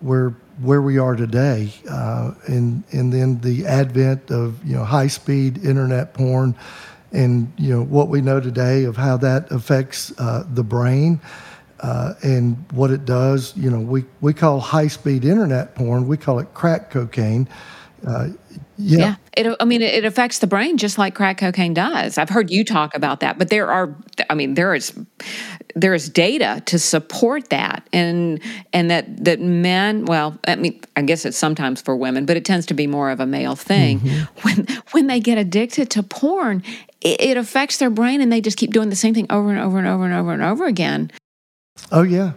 [0.00, 5.08] where where we are today, uh, and and then the advent of you know high
[5.08, 6.54] speed internet porn,
[7.12, 11.20] and you know what we know today of how that affects uh, the brain.
[11.80, 16.16] Uh, and what it does, you know, we, we call high speed internet porn, we
[16.16, 17.46] call it crack cocaine.
[18.76, 18.98] Yeah.
[18.98, 19.14] yeah.
[19.36, 22.18] It, I mean, it affects the brain just like crack cocaine does.
[22.18, 23.96] I've heard you talk about that, but there are,
[24.30, 24.92] I mean, there is,
[25.74, 28.40] there is data to support that, and
[28.72, 32.44] and that that men, well, I mean, I guess it's sometimes for women, but it
[32.44, 34.00] tends to be more of a male thing.
[34.00, 34.40] Mm-hmm.
[34.42, 36.62] When when they get addicted to porn,
[37.00, 39.58] it, it affects their brain, and they just keep doing the same thing over and
[39.58, 41.10] over and over and over and over again.
[41.90, 42.32] Oh yeah,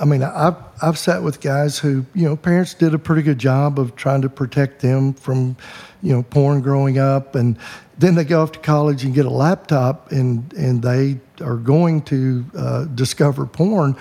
[0.00, 3.38] I mean, I've I've sat with guys who you know parents did a pretty good
[3.38, 5.56] job of trying to protect them from,
[6.02, 7.58] you know, porn growing up, and
[7.98, 12.00] then they go off to college and get a laptop, and and they are going
[12.02, 13.94] to uh, discover porn,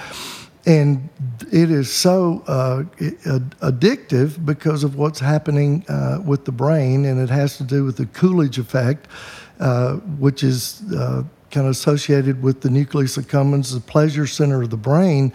[0.65, 1.09] and
[1.51, 2.83] it is so uh,
[3.61, 7.97] addictive because of what's happening uh, with the brain, and it has to do with
[7.97, 9.09] the Coolidge effect,
[9.59, 14.69] uh, which is uh, kind of associated with the nucleus accumbens, the pleasure center of
[14.69, 15.33] the brain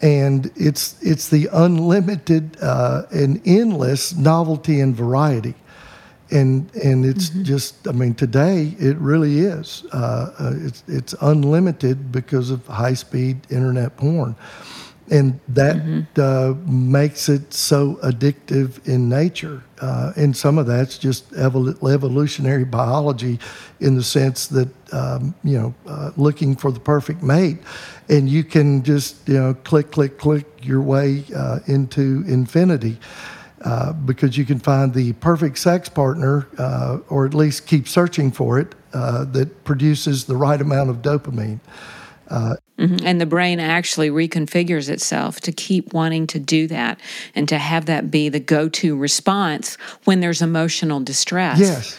[0.00, 5.54] and it's it's the unlimited uh, and endless novelty and variety,
[6.30, 7.44] and and it's mm-hmm.
[7.44, 12.94] just I mean today it really is uh, uh, it's it's unlimited because of high
[12.94, 14.36] speed internet porn,
[15.10, 16.20] and that mm-hmm.
[16.20, 19.62] uh, makes it so addictive in nature.
[19.80, 23.38] Uh, and some of that's just evol- evolutionary biology,
[23.80, 27.58] in the sense that um, you know, uh, looking for the perfect mate,
[28.08, 32.98] and you can just you know click, click, click your way uh, into infinity.
[33.62, 38.30] Uh, because you can find the perfect sex partner, uh, or at least keep searching
[38.30, 41.58] for it, that produces the right amount of dopamine.
[42.78, 43.06] Mm-hmm.
[43.06, 47.00] And the brain actually reconfigures itself to keep wanting to do that
[47.34, 51.58] and to have that be the go to response when there's emotional distress.
[51.58, 51.98] Yes.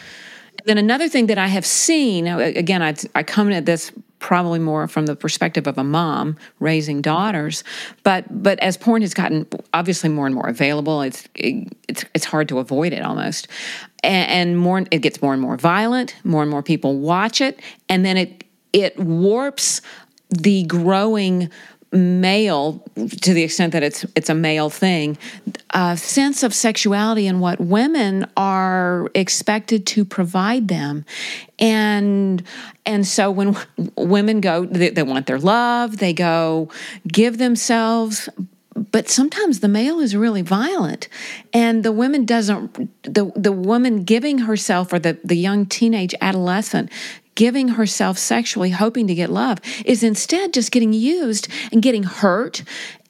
[0.68, 4.86] Then another thing that I have seen, again, I, I come at this probably more
[4.86, 7.62] from the perspective of a mom raising daughters
[8.02, 12.24] but but as porn has gotten obviously more and more available it's it, it's it's
[12.24, 13.46] hard to avoid it almost.
[14.02, 17.60] And, and more it gets more and more violent more and more people watch it
[17.88, 19.80] and then it it warps
[20.30, 21.48] the growing
[21.90, 22.84] male
[23.22, 25.16] to the extent that it's it's a male thing
[25.70, 31.04] a sense of sexuality and what women are expected to provide them.
[31.58, 32.42] And
[32.84, 33.56] and so when
[33.96, 36.70] women go they, they want their love they go
[37.06, 38.28] give themselves
[38.92, 41.08] but sometimes the male is really violent.
[41.52, 46.90] And the woman doesn't the the woman giving herself or the the young teenage adolescent
[47.38, 52.64] giving herself sexually, hoping to get love, is instead just getting used and getting hurt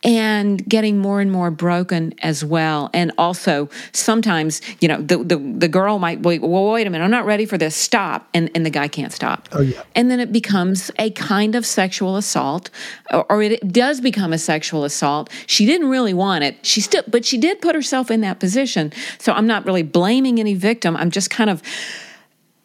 [0.04, 2.90] and getting more and more broken as well.
[2.92, 7.02] And also, sometimes, you know, the, the, the girl might, wait, well, wait a minute,
[7.02, 8.28] I'm not ready for this, stop.
[8.34, 9.48] And, and the guy can't stop.
[9.52, 9.82] Oh, yeah.
[9.94, 12.68] And then it becomes a kind of sexual assault,
[13.10, 15.30] or, or it does become a sexual assault.
[15.46, 16.64] She didn't really want it.
[16.66, 18.92] She still, but she did put herself in that position.
[19.18, 20.98] So I'm not really blaming any victim.
[20.98, 21.62] I'm just kind of,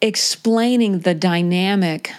[0.04, 2.12] explaining the dynamic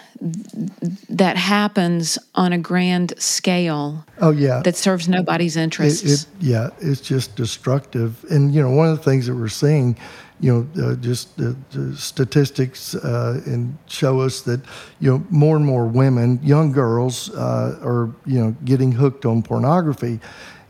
[1.10, 4.04] that happens on a grand scale.
[4.20, 6.04] Oh yeah, that serves nobody's interests.
[6.04, 8.26] It, it, yeah, it's just destructive.
[8.32, 9.98] And you know, one of the things that we're seeing,
[10.40, 11.54] you know, uh, just uh,
[11.96, 14.62] statistics uh, and show us that
[15.00, 19.44] you know more and more women, young girls, uh, are you know getting hooked on
[19.44, 20.20] pornography.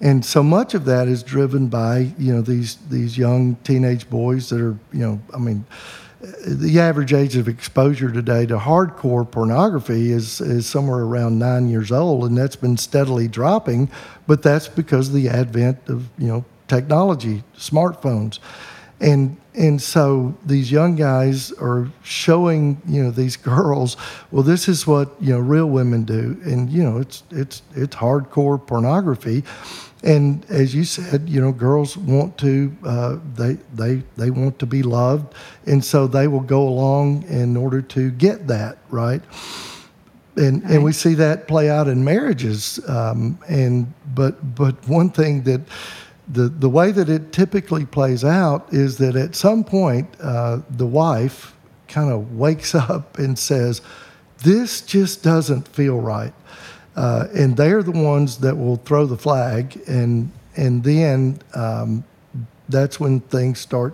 [0.01, 4.49] And so much of that is driven by you know these these young teenage boys
[4.49, 5.65] that are you know I mean
[6.21, 11.91] the average age of exposure today to hardcore pornography is, is somewhere around nine years
[11.91, 13.89] old, and that's been steadily dropping.
[14.27, 18.39] But that's because of the advent of you know technology, smartphones,
[18.99, 23.97] and and so these young guys are showing you know these girls,
[24.31, 27.95] well, this is what you know real women do, and you know it's it's it's
[27.95, 29.43] hardcore pornography
[30.05, 34.67] and as you said, you know, girls want to uh, they they they want to
[34.67, 35.33] be loved,
[35.65, 39.21] and so they will go along in order to get that right.
[40.37, 40.71] and right.
[40.71, 42.79] and we see that play out in marriages.
[42.87, 45.61] Um, and but but one thing that
[46.27, 50.85] the the way that it typically plays out is that at some point uh, the
[50.85, 51.55] wife
[51.87, 53.81] kind of wakes up and says,
[54.43, 56.33] "This just doesn't feel right,"
[56.95, 62.03] uh, and they're the ones that will throw the flag, and and then um,
[62.69, 63.93] that's when things start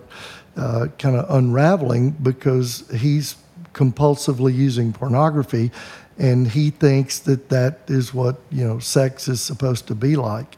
[0.56, 3.36] uh, kind of unraveling because he's
[3.72, 5.70] compulsively using pornography
[6.18, 10.56] and he thinks that that is what you know sex is supposed to be like.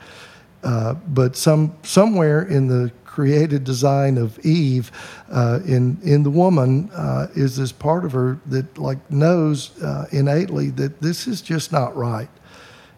[0.62, 4.90] Uh, but some somewhere in the created design of Eve
[5.30, 10.06] uh, in in the woman uh, is this part of her that like knows uh,
[10.10, 12.28] innately that this is just not right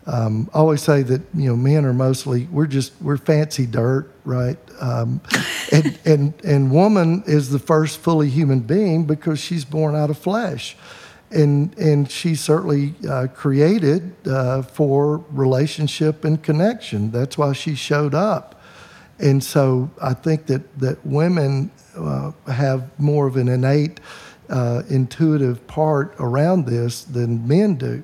[0.07, 4.09] um, I always say that you know men are mostly we're just we're fancy dirt,
[4.25, 4.59] right?
[4.81, 5.21] Um,
[5.73, 10.17] and and and woman is the first fully human being because she's born out of
[10.17, 10.77] flesh,
[11.33, 17.11] and and she's certainly uh, created uh, for relationship and connection.
[17.11, 18.56] That's why she showed up,
[19.19, 24.01] and so I think that that women uh, have more of an innate,
[24.49, 28.03] uh, intuitive part around this than men do.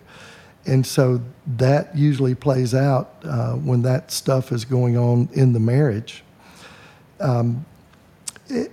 [0.64, 1.20] And so
[1.56, 6.22] that usually plays out uh, when that stuff is going on in the marriage.
[7.20, 7.66] Um,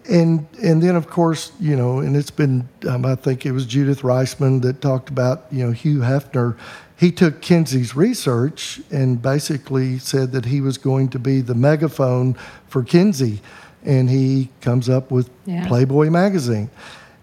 [0.09, 3.65] and and then of course you know and it's been um, I think it was
[3.65, 6.57] Judith Reisman that talked about you know Hugh Hefner
[6.99, 12.35] he took Kinsey's research and basically said that he was going to be the megaphone
[12.67, 13.41] for Kinsey
[13.85, 15.65] and he comes up with yeah.
[15.67, 16.69] Playboy magazine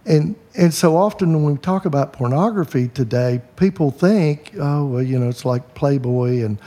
[0.06, 5.18] and and so often when we talk about pornography today, people think, oh well, you
[5.18, 6.58] know, it's like Playboy, and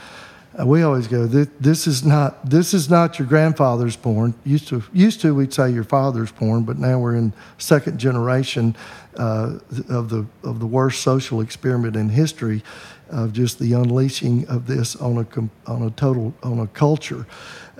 [0.58, 4.34] uh, we always go, this, this is not this is not your grandfather's porn.
[4.44, 8.76] Used to used to we'd say your father's porn, but now we're in second generation
[9.16, 12.62] uh, of the of the worst social experiment in history,
[13.10, 17.26] of just the unleashing of this on a on a total on a culture,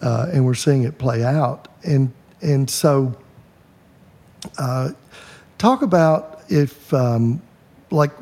[0.02, 2.12] uh, and we're seeing it play out, and
[2.42, 3.14] and so.
[4.58, 4.90] Uh,
[5.60, 7.42] Talk about if, um,
[7.90, 8.12] like,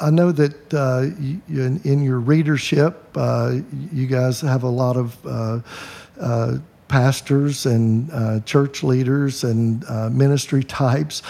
[0.00, 1.02] I know that uh,
[1.48, 3.58] in, in, your readership, uh,
[3.92, 5.60] you guys have a lot of uh,
[6.20, 11.22] uh pastors and church leaders and ministry types.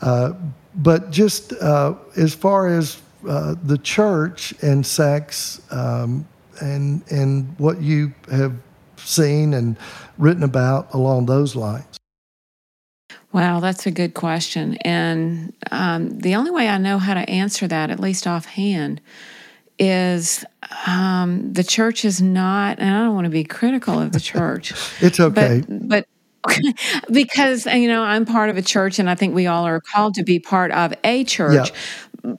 [0.00, 6.26] but just as far as the church and sex um,
[6.60, 8.54] and, and what you have
[8.96, 9.76] seen and
[10.18, 11.98] written about along those lines.
[13.32, 14.76] Wow, that's a good question.
[14.82, 19.00] And um, the only way I know how to answer that, at least offhand,
[19.76, 20.44] is
[20.86, 24.72] um, the church is not, and I don't want to be critical of the church.
[25.00, 25.64] it's okay.
[25.68, 26.06] But,
[26.46, 26.54] but
[27.10, 30.14] because you know I'm part of a church, and I think we all are called
[30.14, 31.70] to be part of a church.
[31.70, 31.76] Yeah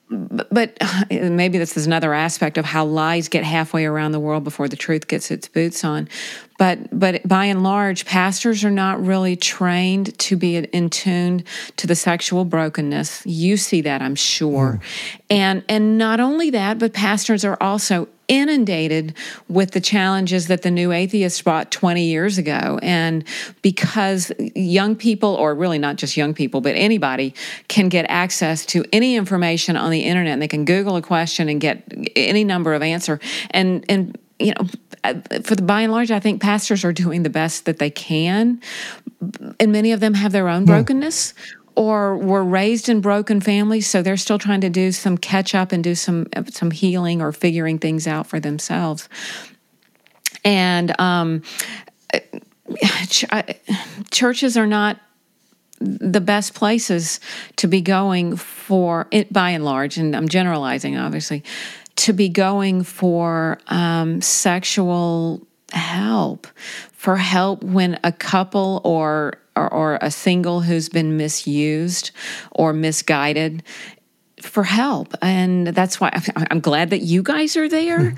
[0.10, 0.78] but
[1.10, 4.76] maybe this is another aspect of how lies get halfway around the world before the
[4.76, 6.10] truth gets its boots on.
[6.58, 11.44] But but by and large, pastors are not really trained to be in tune
[11.78, 13.26] to the sexual brokenness.
[13.26, 14.80] You see that, I'm sure.
[14.82, 15.16] Mm.
[15.30, 19.14] And and not only that, but pastors are also inundated
[19.48, 22.80] with the challenges that the new atheist brought 20 years ago.
[22.82, 23.24] And
[23.62, 27.34] because young people, or really not just young people, but anybody
[27.68, 31.50] can get access to any information on the internet and they can Google a question
[31.50, 31.84] and get
[32.16, 33.20] any number of answer.
[33.52, 34.68] And, and, you know,
[35.44, 38.62] for the by and large, I think pastors are doing the best that they can.
[39.60, 40.68] And many of them have their own hmm.
[40.68, 41.34] brokenness
[41.76, 45.72] or were raised in broken families, so they're still trying to do some catch up
[45.72, 49.10] and do some some healing or figuring things out for themselves.
[50.44, 51.42] And um,
[53.10, 53.26] ch-
[54.12, 55.00] churches are not
[55.80, 57.20] the best places
[57.58, 61.44] to be going for it by and large, and I'm generalizing, obviously,
[61.98, 66.48] to be going for um, sexual help,
[66.92, 72.12] for help when a couple or or, or a single who's been misused
[72.52, 73.64] or misguided
[74.42, 75.16] for help.
[75.22, 76.12] And that's why
[76.52, 78.16] I'm glad that you guys are there.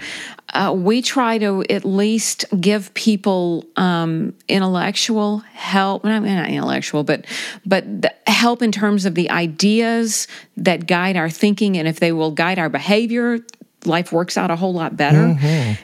[0.53, 6.05] Uh, we try to at least give people um, intellectual help.
[6.05, 7.25] I mean, not intellectual, but
[7.65, 7.85] but
[8.25, 12.59] help in terms of the ideas that guide our thinking, and if they will guide
[12.59, 13.39] our behavior,
[13.87, 15.17] life works out a whole lot better.
[15.17, 15.83] Mm-hmm.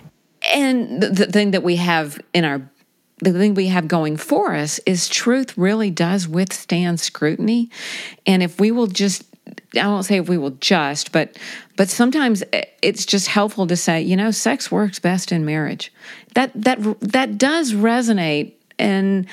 [0.54, 2.70] And the, the thing that we have in our
[3.20, 7.70] the thing we have going for us is truth really does withstand scrutiny.
[8.26, 9.24] And if we will just
[9.80, 11.38] I won't say if we will just, but
[11.76, 12.44] but sometimes
[12.82, 15.92] it's just helpful to say, you know, sex works best in marriage.
[16.34, 19.26] That that that does resonate and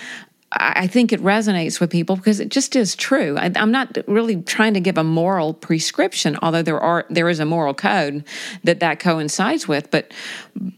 [0.53, 3.36] I think it resonates with people because it just is true.
[3.38, 7.38] I, am not really trying to give a moral prescription, although there are there is
[7.38, 8.24] a moral code
[8.64, 9.92] that that coincides with.
[9.92, 10.12] But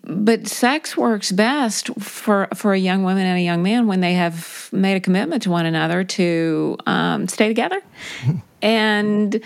[0.04, 4.12] but sex works best for for a young woman and a young man when they
[4.12, 7.80] have made a commitment to one another to um, stay together,
[8.62, 9.40] and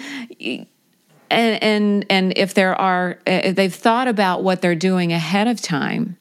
[1.30, 5.60] and and and if there are if they've thought about what they're doing ahead of
[5.60, 6.16] time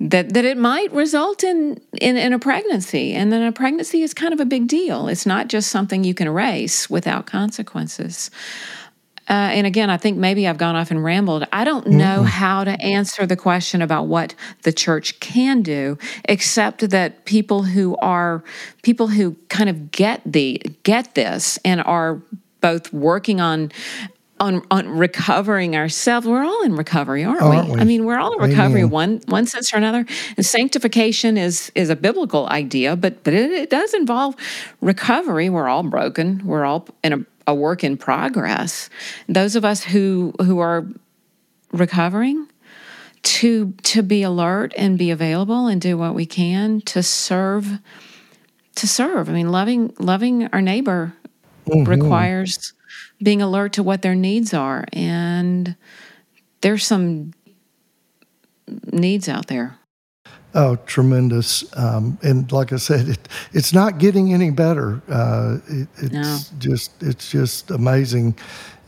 [0.00, 4.14] that that it might result in, in in a pregnancy and then a pregnancy is
[4.14, 8.30] kind of a big deal it's not just something you can erase without consequences
[9.28, 11.46] uh, and again, I think maybe I've gone off and rambled.
[11.52, 12.24] I don't know mm-hmm.
[12.24, 17.94] how to answer the question about what the church can do, except that people who
[17.98, 18.42] are
[18.82, 22.22] people who kind of get the get this and are
[22.62, 23.70] both working on
[24.40, 26.26] on on recovering ourselves.
[26.26, 27.74] We're all in recovery, aren't, aren't we?
[27.74, 27.80] we?
[27.80, 28.90] I mean, we're all in recovery Amen.
[28.90, 30.04] one one sense or another.
[30.36, 34.36] And sanctification is is a biblical idea, but but it, it does involve
[34.80, 35.50] recovery.
[35.50, 36.42] We're all broken.
[36.44, 38.90] We're all in a, a work in progress.
[39.28, 40.86] Those of us who who are
[41.72, 42.48] recovering
[43.22, 47.78] to to be alert and be available and do what we can to serve
[48.76, 49.28] to serve.
[49.28, 51.12] I mean, loving loving our neighbor
[51.66, 51.84] mm-hmm.
[51.88, 52.72] requires
[53.22, 54.84] being alert to what their needs are.
[54.92, 55.76] And
[56.60, 57.32] there's some
[58.92, 59.78] needs out there.
[60.54, 61.64] Oh, tremendous!
[61.76, 65.02] Um, and like I said, it, it's not getting any better.
[65.08, 66.38] Uh, it, it's no.
[66.58, 68.36] just it's just amazing.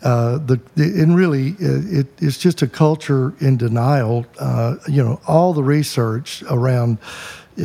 [0.02, 4.24] Uh, the, and really, it, it's just a culture in denial.
[4.38, 6.96] Uh, you know, all the research around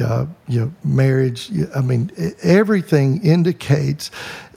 [0.01, 1.49] uh, you know marriage.
[1.73, 2.11] I mean,
[2.43, 4.11] everything indicates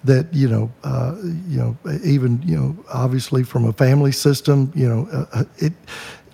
[0.05, 1.17] that you know, uh,
[1.49, 5.73] you know, even you know, obviously from a family system, you know, uh, uh, it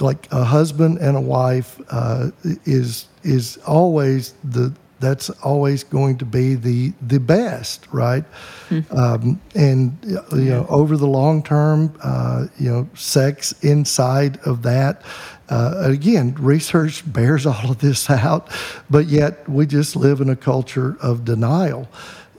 [0.01, 2.31] like a husband and a wife uh,
[2.65, 8.25] is is always the that's always going to be the the best, right?
[8.69, 8.97] Mm-hmm.
[8.97, 9.97] Um, and
[10.33, 15.03] you know, over the long term, uh, you know, sex inside of that.
[15.51, 18.49] Uh, again, research bears all of this out,
[18.89, 21.87] but yet we just live in a culture of denial.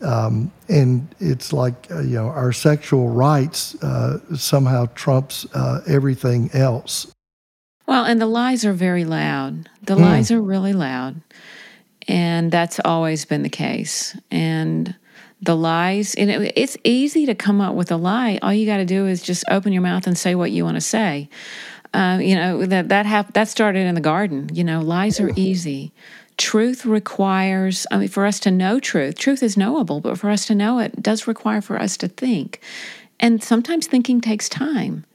[0.06, 6.52] Um, and it's like uh, you know our sexual rights uh, somehow trumps uh, everything
[6.54, 7.12] else.
[7.88, 9.70] Well, and the lies are very loud.
[9.84, 10.02] The mm.
[10.02, 11.22] lies are really loud,
[12.08, 14.18] and that's always been the case.
[14.30, 14.96] And
[15.42, 18.38] the lies, and it, it's easy to come up with a lie.
[18.44, 20.76] All you got to do is just open your mouth and say what you want
[20.76, 21.30] to say.
[21.96, 24.50] Uh, you know that that hap- that started in the garden.
[24.54, 25.94] You know, lies are easy
[26.38, 30.46] truth requires i mean for us to know truth truth is knowable but for us
[30.46, 32.62] to know it does require for us to think.
[33.20, 35.06] And sometimes thinking takes time.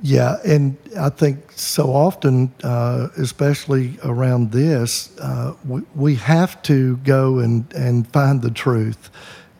[0.00, 6.96] Yeah and i think so often uh, especially around this uh, we, we have to
[6.98, 9.10] go and, and find the truth.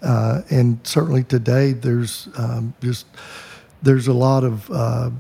[0.00, 3.06] Uh, and certainly today there's um, just
[3.82, 5.10] there's a lot of uh,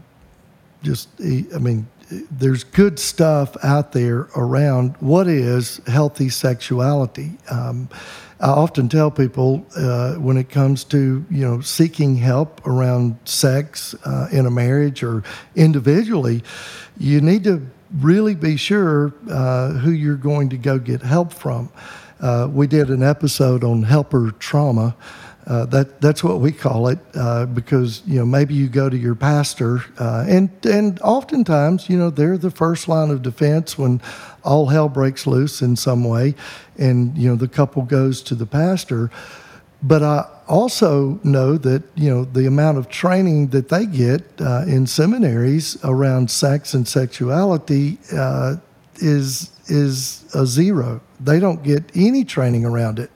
[0.84, 7.32] just i mean there's good stuff out there around what is healthy sexuality.
[7.50, 7.88] Um,
[8.40, 13.94] I often tell people uh, when it comes to you know seeking help around sex
[14.04, 15.22] uh, in a marriage or
[15.56, 16.42] individually,
[16.98, 17.66] you need to
[17.98, 21.70] really be sure uh, who you're going to go get help from.
[22.20, 24.96] Uh, we did an episode on helper trauma.
[25.48, 28.98] Uh, that that's what we call it uh, because you know maybe you go to
[28.98, 33.98] your pastor uh, and and oftentimes you know they're the first line of defense when
[34.44, 36.34] all hell breaks loose in some way,
[36.76, 39.10] and you know the couple goes to the pastor.
[39.82, 44.64] But I also know that you know the amount of training that they get uh,
[44.66, 48.56] in seminaries around sex and sexuality uh,
[48.96, 51.00] is is a zero.
[51.20, 53.10] They don't get any training around it.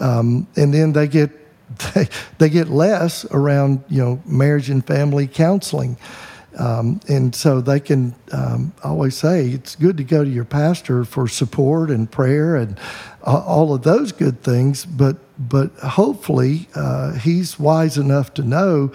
[0.00, 1.30] Um, and then they get
[1.94, 2.08] they,
[2.38, 5.96] they get less around you know marriage and family counseling.
[6.58, 11.04] Um, and so they can um, always say it's good to go to your pastor
[11.04, 12.78] for support and prayer and
[13.26, 14.84] uh, all of those good things.
[14.84, 18.92] But but hopefully uh, he's wise enough to know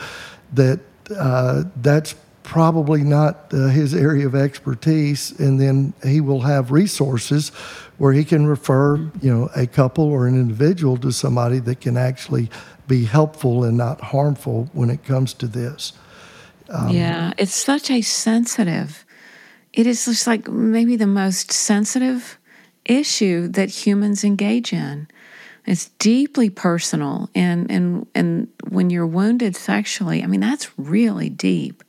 [0.54, 0.80] that
[1.18, 7.52] uh, that's probably not uh, his area of expertise, and then he will have resources
[7.98, 11.98] where he can refer, you know, a couple or an individual to somebody that can
[11.98, 12.50] actually
[12.88, 15.94] be helpful and not harmful when it comes to this.
[16.70, 19.06] Um, yeah, it's such a sensitive.
[19.74, 22.38] It is just like maybe the most sensitive
[22.86, 25.08] issue that humans engage in.
[25.66, 31.84] It's deeply personal, and and and when you're wounded sexually, I mean that's really deep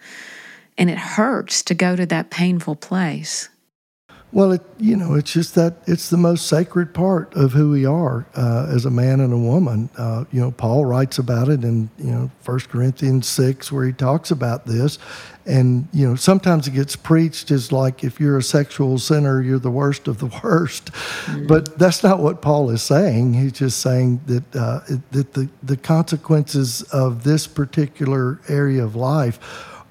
[0.79, 3.51] and it hurts to go to that painful place.
[4.31, 7.87] Well, it, you know, it's just that it's the most sacred part of who we
[7.87, 9.89] are uh, as a man and a woman.
[9.97, 13.93] Uh, you know, Paul writes about it in you know First Corinthians six, where he
[13.93, 14.99] talks about this,
[15.47, 19.59] and you know sometimes it gets preached as like if you're a sexual sinner, you're
[19.59, 21.47] the worst of the worst, mm-hmm.
[21.47, 23.33] but that's not what Paul is saying.
[23.33, 24.81] He's just saying that uh,
[25.13, 29.39] that the the consequences of this particular area of life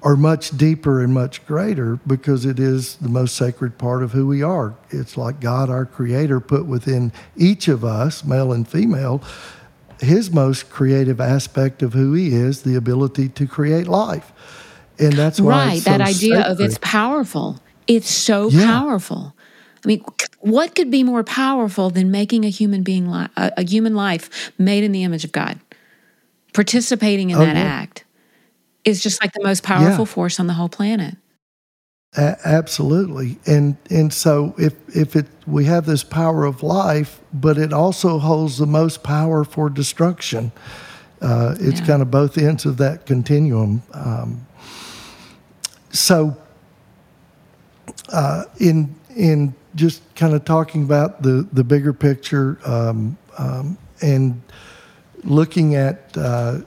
[0.02, 4.26] are much deeper and much greater because it is the most sacred part of who
[4.26, 4.74] we are.
[4.90, 9.22] It's like God, our Creator, put within each of us, male and female,
[10.00, 14.32] his most creative aspect of who he is, the ability to create life.
[15.00, 16.52] And that's why right that idea sacred.
[16.52, 17.60] of it's powerful.
[17.86, 18.66] It's so yeah.
[18.66, 19.34] powerful.
[19.84, 20.04] I mean,
[20.40, 24.52] what could be more powerful than making a human being li- a, a, human life
[24.58, 25.60] made in the image of God,
[26.52, 27.62] participating in oh, that yeah.
[27.62, 28.04] act?
[28.88, 30.12] Is just like the most powerful yeah.
[30.12, 31.16] force on the whole planet.
[32.16, 37.58] A- absolutely, and and so if if it we have this power of life, but
[37.58, 40.50] it also holds the most power for destruction.
[41.20, 41.86] Uh, it's yeah.
[41.86, 43.82] kind of both ends of that continuum.
[43.92, 44.46] Um,
[45.90, 46.36] so,
[48.10, 54.40] uh, in in just kind of talking about the the bigger picture um, um, and
[55.24, 56.60] looking at uh,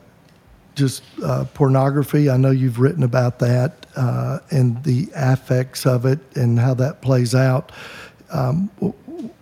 [0.76, 2.30] just uh, pornography.
[2.30, 7.02] I know you've written about that uh, and the affects of it and how that
[7.02, 7.72] plays out.
[8.32, 8.70] Um,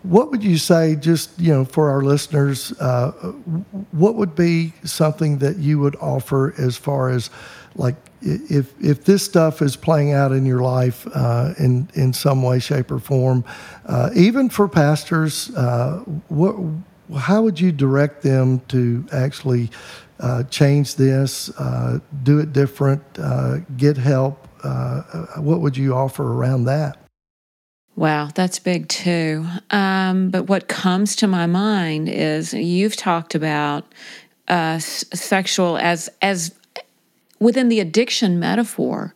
[0.04, 3.12] what would you say, just you know, for our listeners, uh,
[3.92, 7.30] what would be something that you would offer as far as
[7.76, 12.42] like if if this stuff is playing out in your life uh, in in some
[12.42, 13.46] way, shape, or form,
[13.86, 16.56] uh, even for pastors, uh, what
[17.18, 19.70] how would you direct them to actually
[20.20, 24.48] uh, change this, uh, do it different, uh, get help?
[24.64, 26.98] Uh, uh, what would you offer around that?
[27.96, 29.46] Wow, that's big too.
[29.72, 33.94] Um, but what comes to my mind is you've talked about
[34.48, 36.56] uh, sexual as as
[37.40, 39.14] within the addiction metaphor,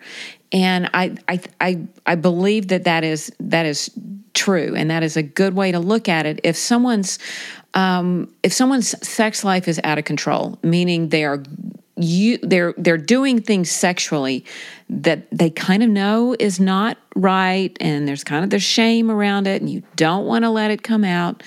[0.54, 3.91] and I, I I I believe that that is that is
[4.34, 6.39] true, and that is a good way to look at it.
[6.43, 7.18] If someone's
[7.74, 11.43] um, if someone's sex life is out of control, meaning they are
[11.97, 14.45] you they're they're doing things sexually
[14.89, 19.45] that they kind of know is not right and there's kind of the shame around
[19.47, 21.43] it and you don't want to let it come out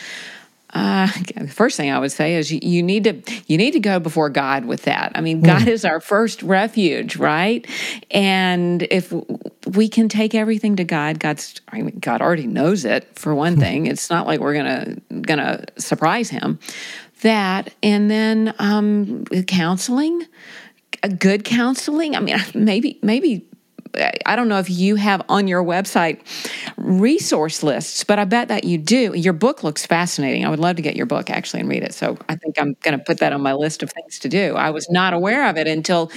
[0.76, 3.80] uh, the first thing I would say is you, you, need to you need to
[3.80, 5.12] go before God with that.
[5.14, 5.68] I mean, God mm.
[5.68, 7.66] is our first refuge, right?
[8.10, 9.10] And if
[9.66, 13.54] we can take everything to God, God's I mean, God already knows it for one
[13.54, 13.60] hmm.
[13.60, 13.86] thing.
[13.86, 16.58] it's not like we're gonna gonna surprise Him.
[17.22, 20.26] That and then um, counseling,
[21.18, 22.14] good counseling.
[22.16, 23.46] I mean, maybe maybe
[24.26, 26.20] I don't know if you have on your website
[26.76, 29.12] resource lists, but I bet that you do.
[29.14, 30.44] Your book looks fascinating.
[30.44, 31.94] I would love to get your book actually and read it.
[31.94, 34.54] So I think I'm going to put that on my list of things to do.
[34.54, 36.10] I was not aware of it until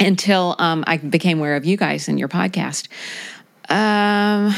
[0.00, 2.88] until um, I became aware of you guys and your podcast.
[3.68, 4.52] Um,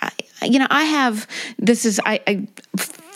[0.00, 0.10] I,
[0.42, 1.26] you know, I have
[1.58, 2.48] this is I, I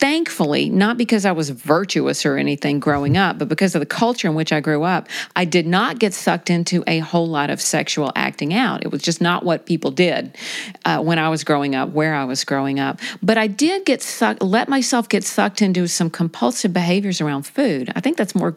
[0.05, 4.29] thankfully, not because I was virtuous or anything growing up, but because of the culture
[4.29, 7.61] in which I grew up, I did not get sucked into a whole lot of
[7.61, 8.85] sexual acting out.
[8.85, 10.37] It was just not what people did
[10.85, 13.01] uh, when I was growing up, where I was growing up.
[13.23, 17.91] But I did get sucked, let myself get sucked into some compulsive behaviors around food.
[17.97, 18.57] I think that's more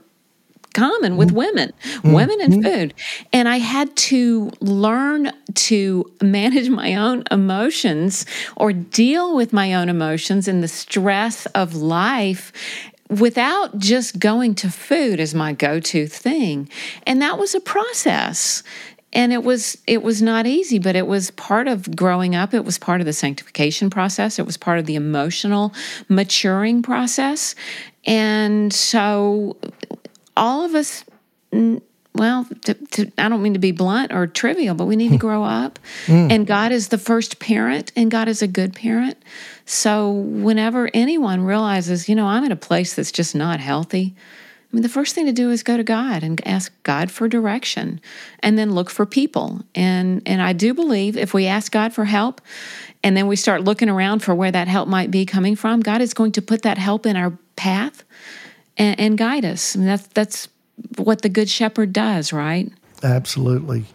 [0.78, 1.38] common with mm-hmm.
[1.38, 2.13] women, mm-hmm.
[2.13, 2.93] women and food.
[3.34, 8.25] And I had to learn to manage my own emotions
[8.55, 12.51] or deal with my own emotions and the stress of life
[13.09, 16.69] without just going to food as my go-to thing.
[17.05, 18.63] And that was a process
[19.13, 22.65] and it was it was not easy but it was part of growing up it
[22.65, 25.73] was part of the sanctification process it was part of the emotional
[26.09, 27.55] maturing process
[28.05, 29.55] and so
[30.38, 31.03] all of us
[32.17, 35.17] well, to, to, I don't mean to be blunt or trivial, but we need to
[35.27, 35.79] grow up.
[36.07, 36.31] Mm.
[36.31, 39.17] And God is the first parent, and God is a good parent.
[39.65, 44.15] So, whenever anyone realizes, you know, I'm in a place that's just not healthy,
[44.71, 47.29] I mean, the first thing to do is go to God and ask God for
[47.29, 48.01] direction,
[48.41, 49.61] and then look for people.
[49.75, 52.41] And and I do believe if we ask God for help,
[53.03, 56.01] and then we start looking around for where that help might be coming from, God
[56.01, 58.03] is going to put that help in our path
[58.78, 59.75] and, and guide us.
[59.75, 60.47] I mean, that's that's
[60.97, 62.71] what the good shepherd does, right?
[63.03, 63.86] Absolutely.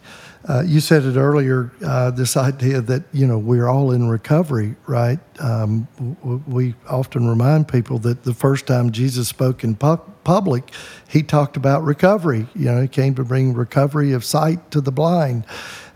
[0.45, 1.71] Uh, you said it earlier.
[1.85, 5.19] Uh, this idea that you know we're all in recovery, right?
[5.39, 10.71] Um, w- we often remind people that the first time Jesus spoke in pu- public,
[11.07, 12.47] he talked about recovery.
[12.55, 15.45] You know, he came to bring recovery of sight to the blind.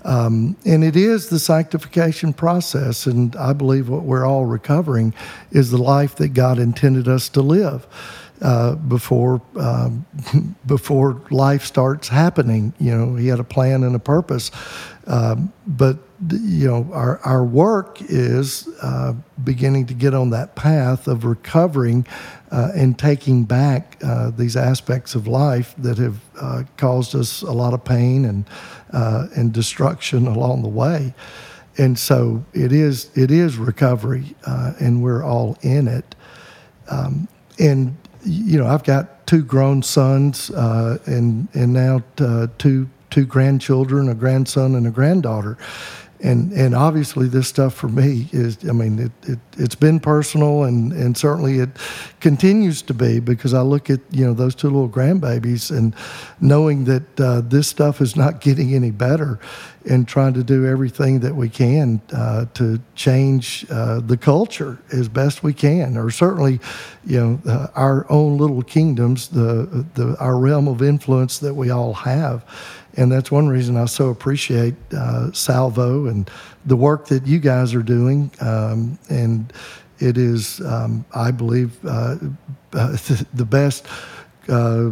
[0.05, 3.05] Um, and it is the sanctification process.
[3.05, 5.13] And I believe what we're all recovering
[5.51, 7.85] is the life that God intended us to live.
[8.39, 10.05] Uh, before um,
[10.67, 12.71] before life starts happening.
[12.79, 14.51] You know, he had a plan and a purpose.
[15.07, 15.97] Um, but
[16.29, 19.13] you know, our our work is uh,
[19.43, 22.05] beginning to get on that path of recovering
[22.51, 27.51] uh, and taking back uh, these aspects of life that have uh, caused us a
[27.51, 28.45] lot of pain and
[29.35, 31.11] and destruction along the way.
[31.79, 36.15] And so it is it is recovery, and we're all in it.
[36.87, 37.27] Um,
[37.59, 37.97] and
[38.27, 44.09] you know, I've got two grown sons uh, and and now uh, two two grandchildren,
[44.09, 45.57] a grandson and a granddaughter,
[46.21, 50.63] and and obviously this stuff for me is I mean it, it it's been personal
[50.63, 51.69] and and certainly it
[52.19, 55.93] continues to be because I look at you know those two little grandbabies and
[56.41, 59.39] knowing that uh, this stuff is not getting any better
[59.89, 65.07] and trying to do everything that we can uh, to change uh, the culture as
[65.07, 66.59] best we can or certainly
[67.05, 71.69] you know uh, our own little kingdoms the the our realm of influence that we
[71.69, 72.43] all have
[72.97, 76.29] and that's one reason I so appreciate uh, Salvo and
[76.65, 78.31] the work that you guys are doing.
[78.41, 79.53] Um, and
[79.99, 82.17] it is, um, I believe, uh,
[82.71, 83.85] the best
[84.49, 84.91] uh,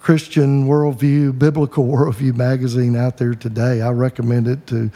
[0.00, 3.80] Christian worldview, biblical worldview magazine out there today.
[3.80, 4.90] I recommend it to.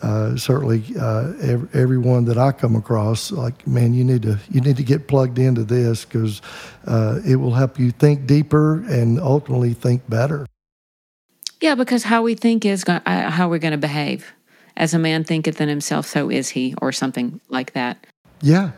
[0.00, 4.60] Uh, certainly, uh, every, everyone that I come across, like man, you need to you
[4.60, 6.40] need to get plugged into this because
[6.86, 10.46] uh, it will help you think deeper and ultimately think better.
[11.60, 14.32] Yeah, because how we think is go- uh, how we're going to behave.
[14.76, 18.06] As a man thinketh in himself, so is he, or something like that.
[18.40, 18.70] Yeah.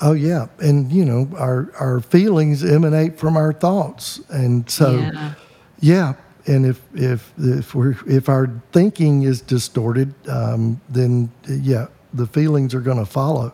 [0.00, 5.34] Oh yeah, and you know our our feelings emanate from our thoughts, and so Yeah.
[5.80, 6.12] yeah.
[6.46, 12.26] And if if if we are if our thinking is distorted, um, then yeah, the
[12.28, 13.52] feelings are going to follow.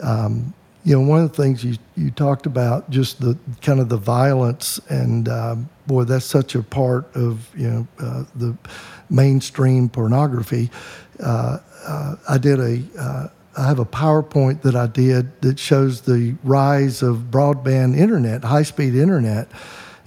[0.00, 0.54] Um,
[0.84, 3.96] you know, one of the things you, you talked about, just the kind of the
[3.96, 8.56] violence, and um, boy, that's such a part of you know uh, the
[9.10, 10.70] mainstream pornography.
[11.20, 16.02] Uh, uh, I did a uh, I have a PowerPoint that I did that shows
[16.02, 19.48] the rise of broadband internet, high speed internet,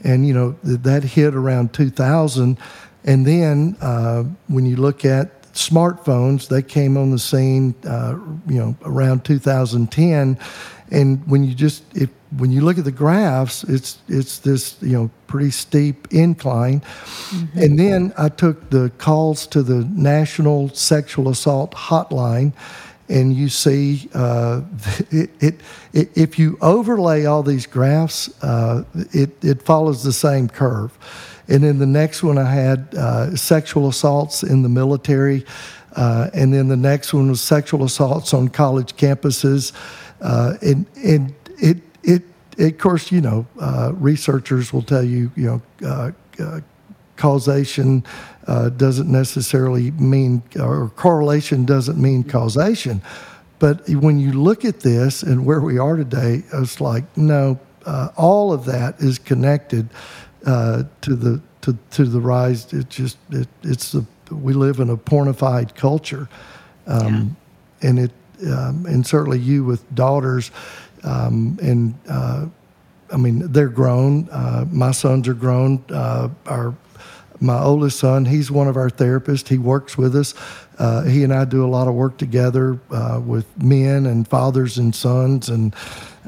[0.03, 2.57] and you know that hit around 2000,
[3.03, 8.59] and then uh, when you look at smartphones, they came on the scene, uh, you
[8.59, 10.37] know, around 2010.
[10.91, 14.93] And when you just if when you look at the graphs, it's it's this you
[14.93, 16.81] know pretty steep incline.
[16.81, 17.59] Mm-hmm.
[17.59, 22.53] And then I took the calls to the National Sexual Assault Hotline,
[23.09, 24.61] and you see uh,
[25.11, 25.61] it, it,
[25.93, 30.97] it, if you overlay all these graphs, uh, it it follows the same curve.
[31.51, 35.45] And then the next one I had uh, sexual assaults in the military.
[35.97, 39.73] Uh, and then the next one was sexual assaults on college campuses.
[40.21, 42.23] Uh, and and it, it,
[42.57, 46.61] it, of course, you know, uh, researchers will tell you, you know, uh, uh,
[47.17, 48.05] causation
[48.77, 53.01] doesn't necessarily mean, or correlation doesn't mean causation.
[53.59, 57.59] But when you look at this and where we are today, it's like, no,
[58.15, 59.89] all of that is connected
[60.45, 62.71] uh, to the to, to the rise.
[62.73, 66.29] It just it, it's the we live in a pornified culture,
[66.87, 67.37] um,
[67.81, 67.89] yeah.
[67.89, 68.11] and it
[68.47, 70.51] um, and certainly you with daughters,
[71.03, 72.47] um, and uh,
[73.11, 74.29] I mean they're grown.
[74.29, 75.83] Uh, my sons are grown.
[75.89, 76.75] Uh, our
[77.39, 79.47] my oldest son, he's one of our therapists.
[79.47, 80.35] He works with us.
[80.77, 84.77] Uh, he and I do a lot of work together uh, with men and fathers
[84.77, 85.75] and sons, and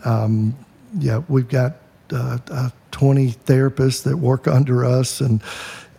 [0.06, 0.56] um,
[0.98, 1.76] yeah, we've got
[2.14, 5.42] uh, 20 therapists that work under us, and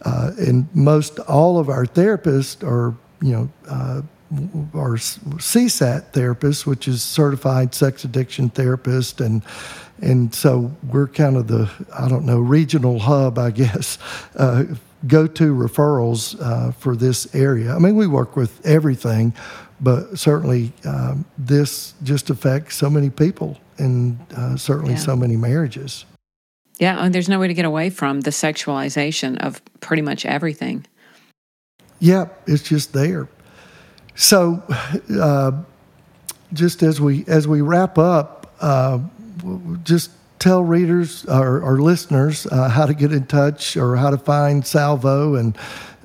[0.03, 4.03] uh, and most all of our therapists are you know uh,
[4.75, 9.43] are CSAT therapists, which is certified sex addiction therapist, and
[10.01, 13.99] and so we're kind of the I don't know regional hub, I guess.
[14.37, 14.65] Uh,
[15.07, 17.73] go to referrals uh, for this area.
[17.73, 19.33] I mean, we work with everything,
[19.81, 25.01] but certainly um, this just affects so many people and uh, certainly yeah.
[25.01, 26.05] so many marriages.
[26.79, 30.87] Yeah, and there's no way to get away from the sexualization of pretty much everything.
[32.01, 33.29] Yeah, it's just there.
[34.17, 34.63] So,
[35.21, 35.53] uh,
[36.53, 38.99] just as we as we wrap up, uh,
[39.83, 44.19] just tell readers or, or listeners uh, how to get in touch or how to
[44.19, 45.57] find Salvo and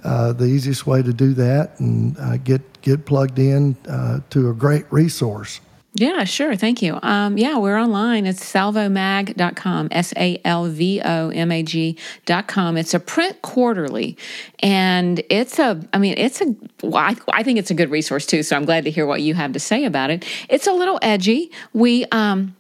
[0.04, 4.50] uh, the easiest way to do that and uh, get get plugged in uh, to
[4.50, 5.60] a great resource.
[5.96, 6.56] Yeah, sure.
[6.56, 7.00] Thank you.
[7.02, 8.28] Um, yeah, we're online.
[8.28, 12.78] It's salvomag.com, S A L V O M A G.com.
[12.78, 14.16] It's a print quarterly.
[14.60, 18.28] And it's a, I mean, it's a, well, I, I think it's a good resource
[18.28, 18.44] too.
[18.44, 20.26] So I'm glad to hear what you have to say about it.
[20.48, 21.52] It's a little edgy.
[21.74, 22.56] We, um,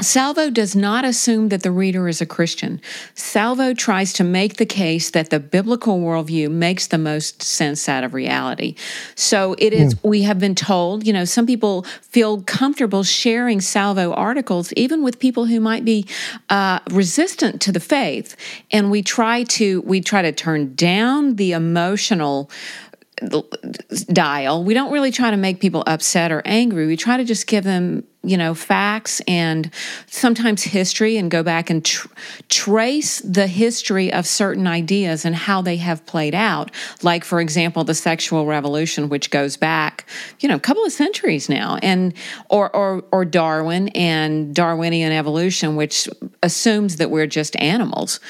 [0.00, 2.80] Salvo does not assume that the reader is a Christian.
[3.14, 8.02] Salvo tries to make the case that the biblical worldview makes the most sense out
[8.02, 8.74] of reality.
[9.14, 10.08] So it is, mm.
[10.08, 15.20] we have been told, you know, some people feel comfortable sharing Salvo articles, even with
[15.20, 16.06] people who might be
[16.50, 18.34] uh, resistant to the faith.
[18.72, 22.50] And we try to, we try to turn down the emotional
[24.12, 24.64] dial.
[24.64, 26.86] We don't really try to make people upset or angry.
[26.86, 29.70] We try to just give them you know, facts and
[30.06, 32.08] sometimes history and go back and tr-
[32.48, 36.70] trace the history of certain ideas and how they have played out.
[37.02, 40.06] Like, for example, the sexual revolution, which goes back,
[40.40, 42.14] you know, a couple of centuries now, and
[42.48, 46.08] or or, or Darwin and Darwinian evolution, which
[46.42, 48.20] assumes that we're just animals.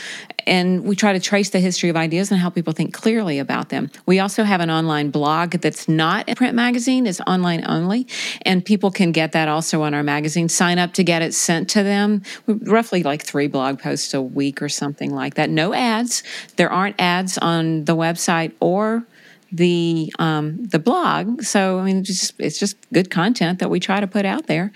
[0.46, 3.70] And we try to trace the history of ideas and help people think clearly about
[3.70, 3.90] them.
[4.06, 8.06] We also have an online blog that's not a print magazine, it's online only,
[8.42, 11.70] and people can get that also on our magazine, sign up to get it sent
[11.70, 12.22] to them.
[12.46, 15.50] Roughly like three blog posts a week or something like that.
[15.50, 16.22] No ads.
[16.56, 19.06] There aren't ads on the website or
[19.54, 21.42] the um, the blog.
[21.42, 24.48] So I mean, it's just it's just good content that we try to put out
[24.48, 24.72] there.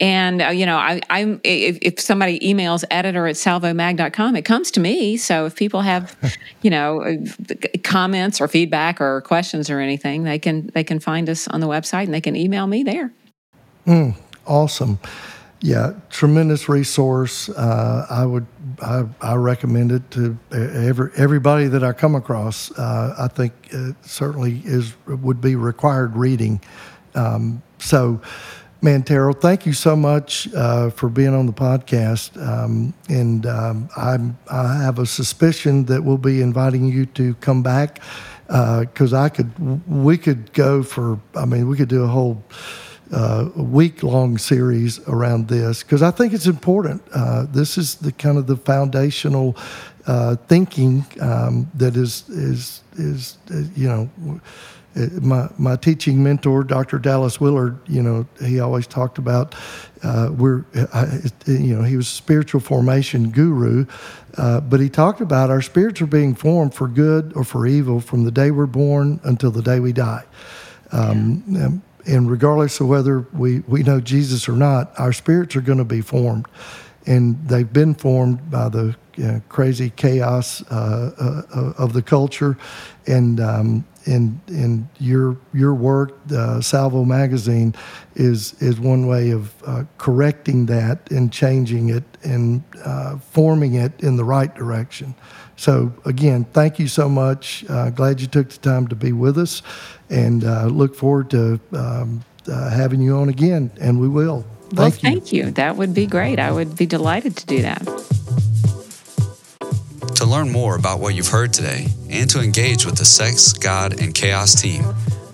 [0.00, 4.70] And uh, you know, I, I'm if, if, somebody emails editor at salvomag.com, it comes
[4.72, 5.16] to me.
[5.16, 6.16] So if people have,
[6.62, 7.14] you know, uh,
[7.84, 11.68] comments or feedback or questions or anything, they can they can find us on the
[11.68, 13.12] website and they can email me there.
[13.86, 14.16] Mm,
[14.46, 14.98] awesome.
[15.60, 17.48] Yeah, tremendous resource.
[17.48, 18.46] Uh, I would,
[18.82, 22.70] I, I, recommend it to every everybody that I come across.
[22.78, 26.60] Uh, I think it certainly is would be required reading.
[27.14, 28.20] Um, so,
[28.82, 32.40] man, Terrell, thank you so much uh, for being on the podcast.
[32.40, 37.62] Um, and um, I'm, I have a suspicion that we'll be inviting you to come
[37.62, 38.00] back
[38.46, 41.18] because uh, I could, we could go for.
[41.34, 42.44] I mean, we could do a whole
[43.12, 47.02] uh, week long series around this because I think it's important.
[47.14, 49.56] Uh, this is the kind of the foundational
[50.06, 54.10] uh, thinking um, that is is is uh, you know
[54.96, 56.98] uh, my my teaching mentor Dr.
[56.98, 57.78] Dallas Willard.
[57.88, 59.54] You know he always talked about
[60.02, 60.64] uh, we're
[61.46, 63.86] you know he was a spiritual formation guru.
[64.36, 68.24] but he talked about our spirits are being formed for good or for evil from
[68.24, 70.24] the day we're born until the day we die.
[70.92, 71.68] Um, yeah.
[72.06, 75.84] And regardless of whether we, we know Jesus or not, our spirits are going to
[75.84, 76.46] be formed.
[77.06, 82.02] And they've been formed by the you know, crazy chaos uh, uh, uh, of the
[82.02, 82.58] culture.
[83.06, 87.74] And, um, and, and your, your work, uh, Salvo Magazine,
[88.14, 94.00] is, is one way of uh, correcting that and changing it and uh, forming it
[94.02, 95.14] in the right direction.
[95.56, 97.64] So, again, thank you so much.
[97.94, 99.62] glad you took the time to be with us
[100.10, 104.44] and uh, look forward to um, uh, having you on again, and we will.
[104.70, 104.92] Thank well, you.
[104.92, 105.50] thank you.
[105.52, 106.38] That would be great.
[106.38, 107.82] I would be delighted to do that.
[110.16, 114.00] To learn more about what you've heard today and to engage with the Sex, God,
[114.00, 114.82] and Chaos team,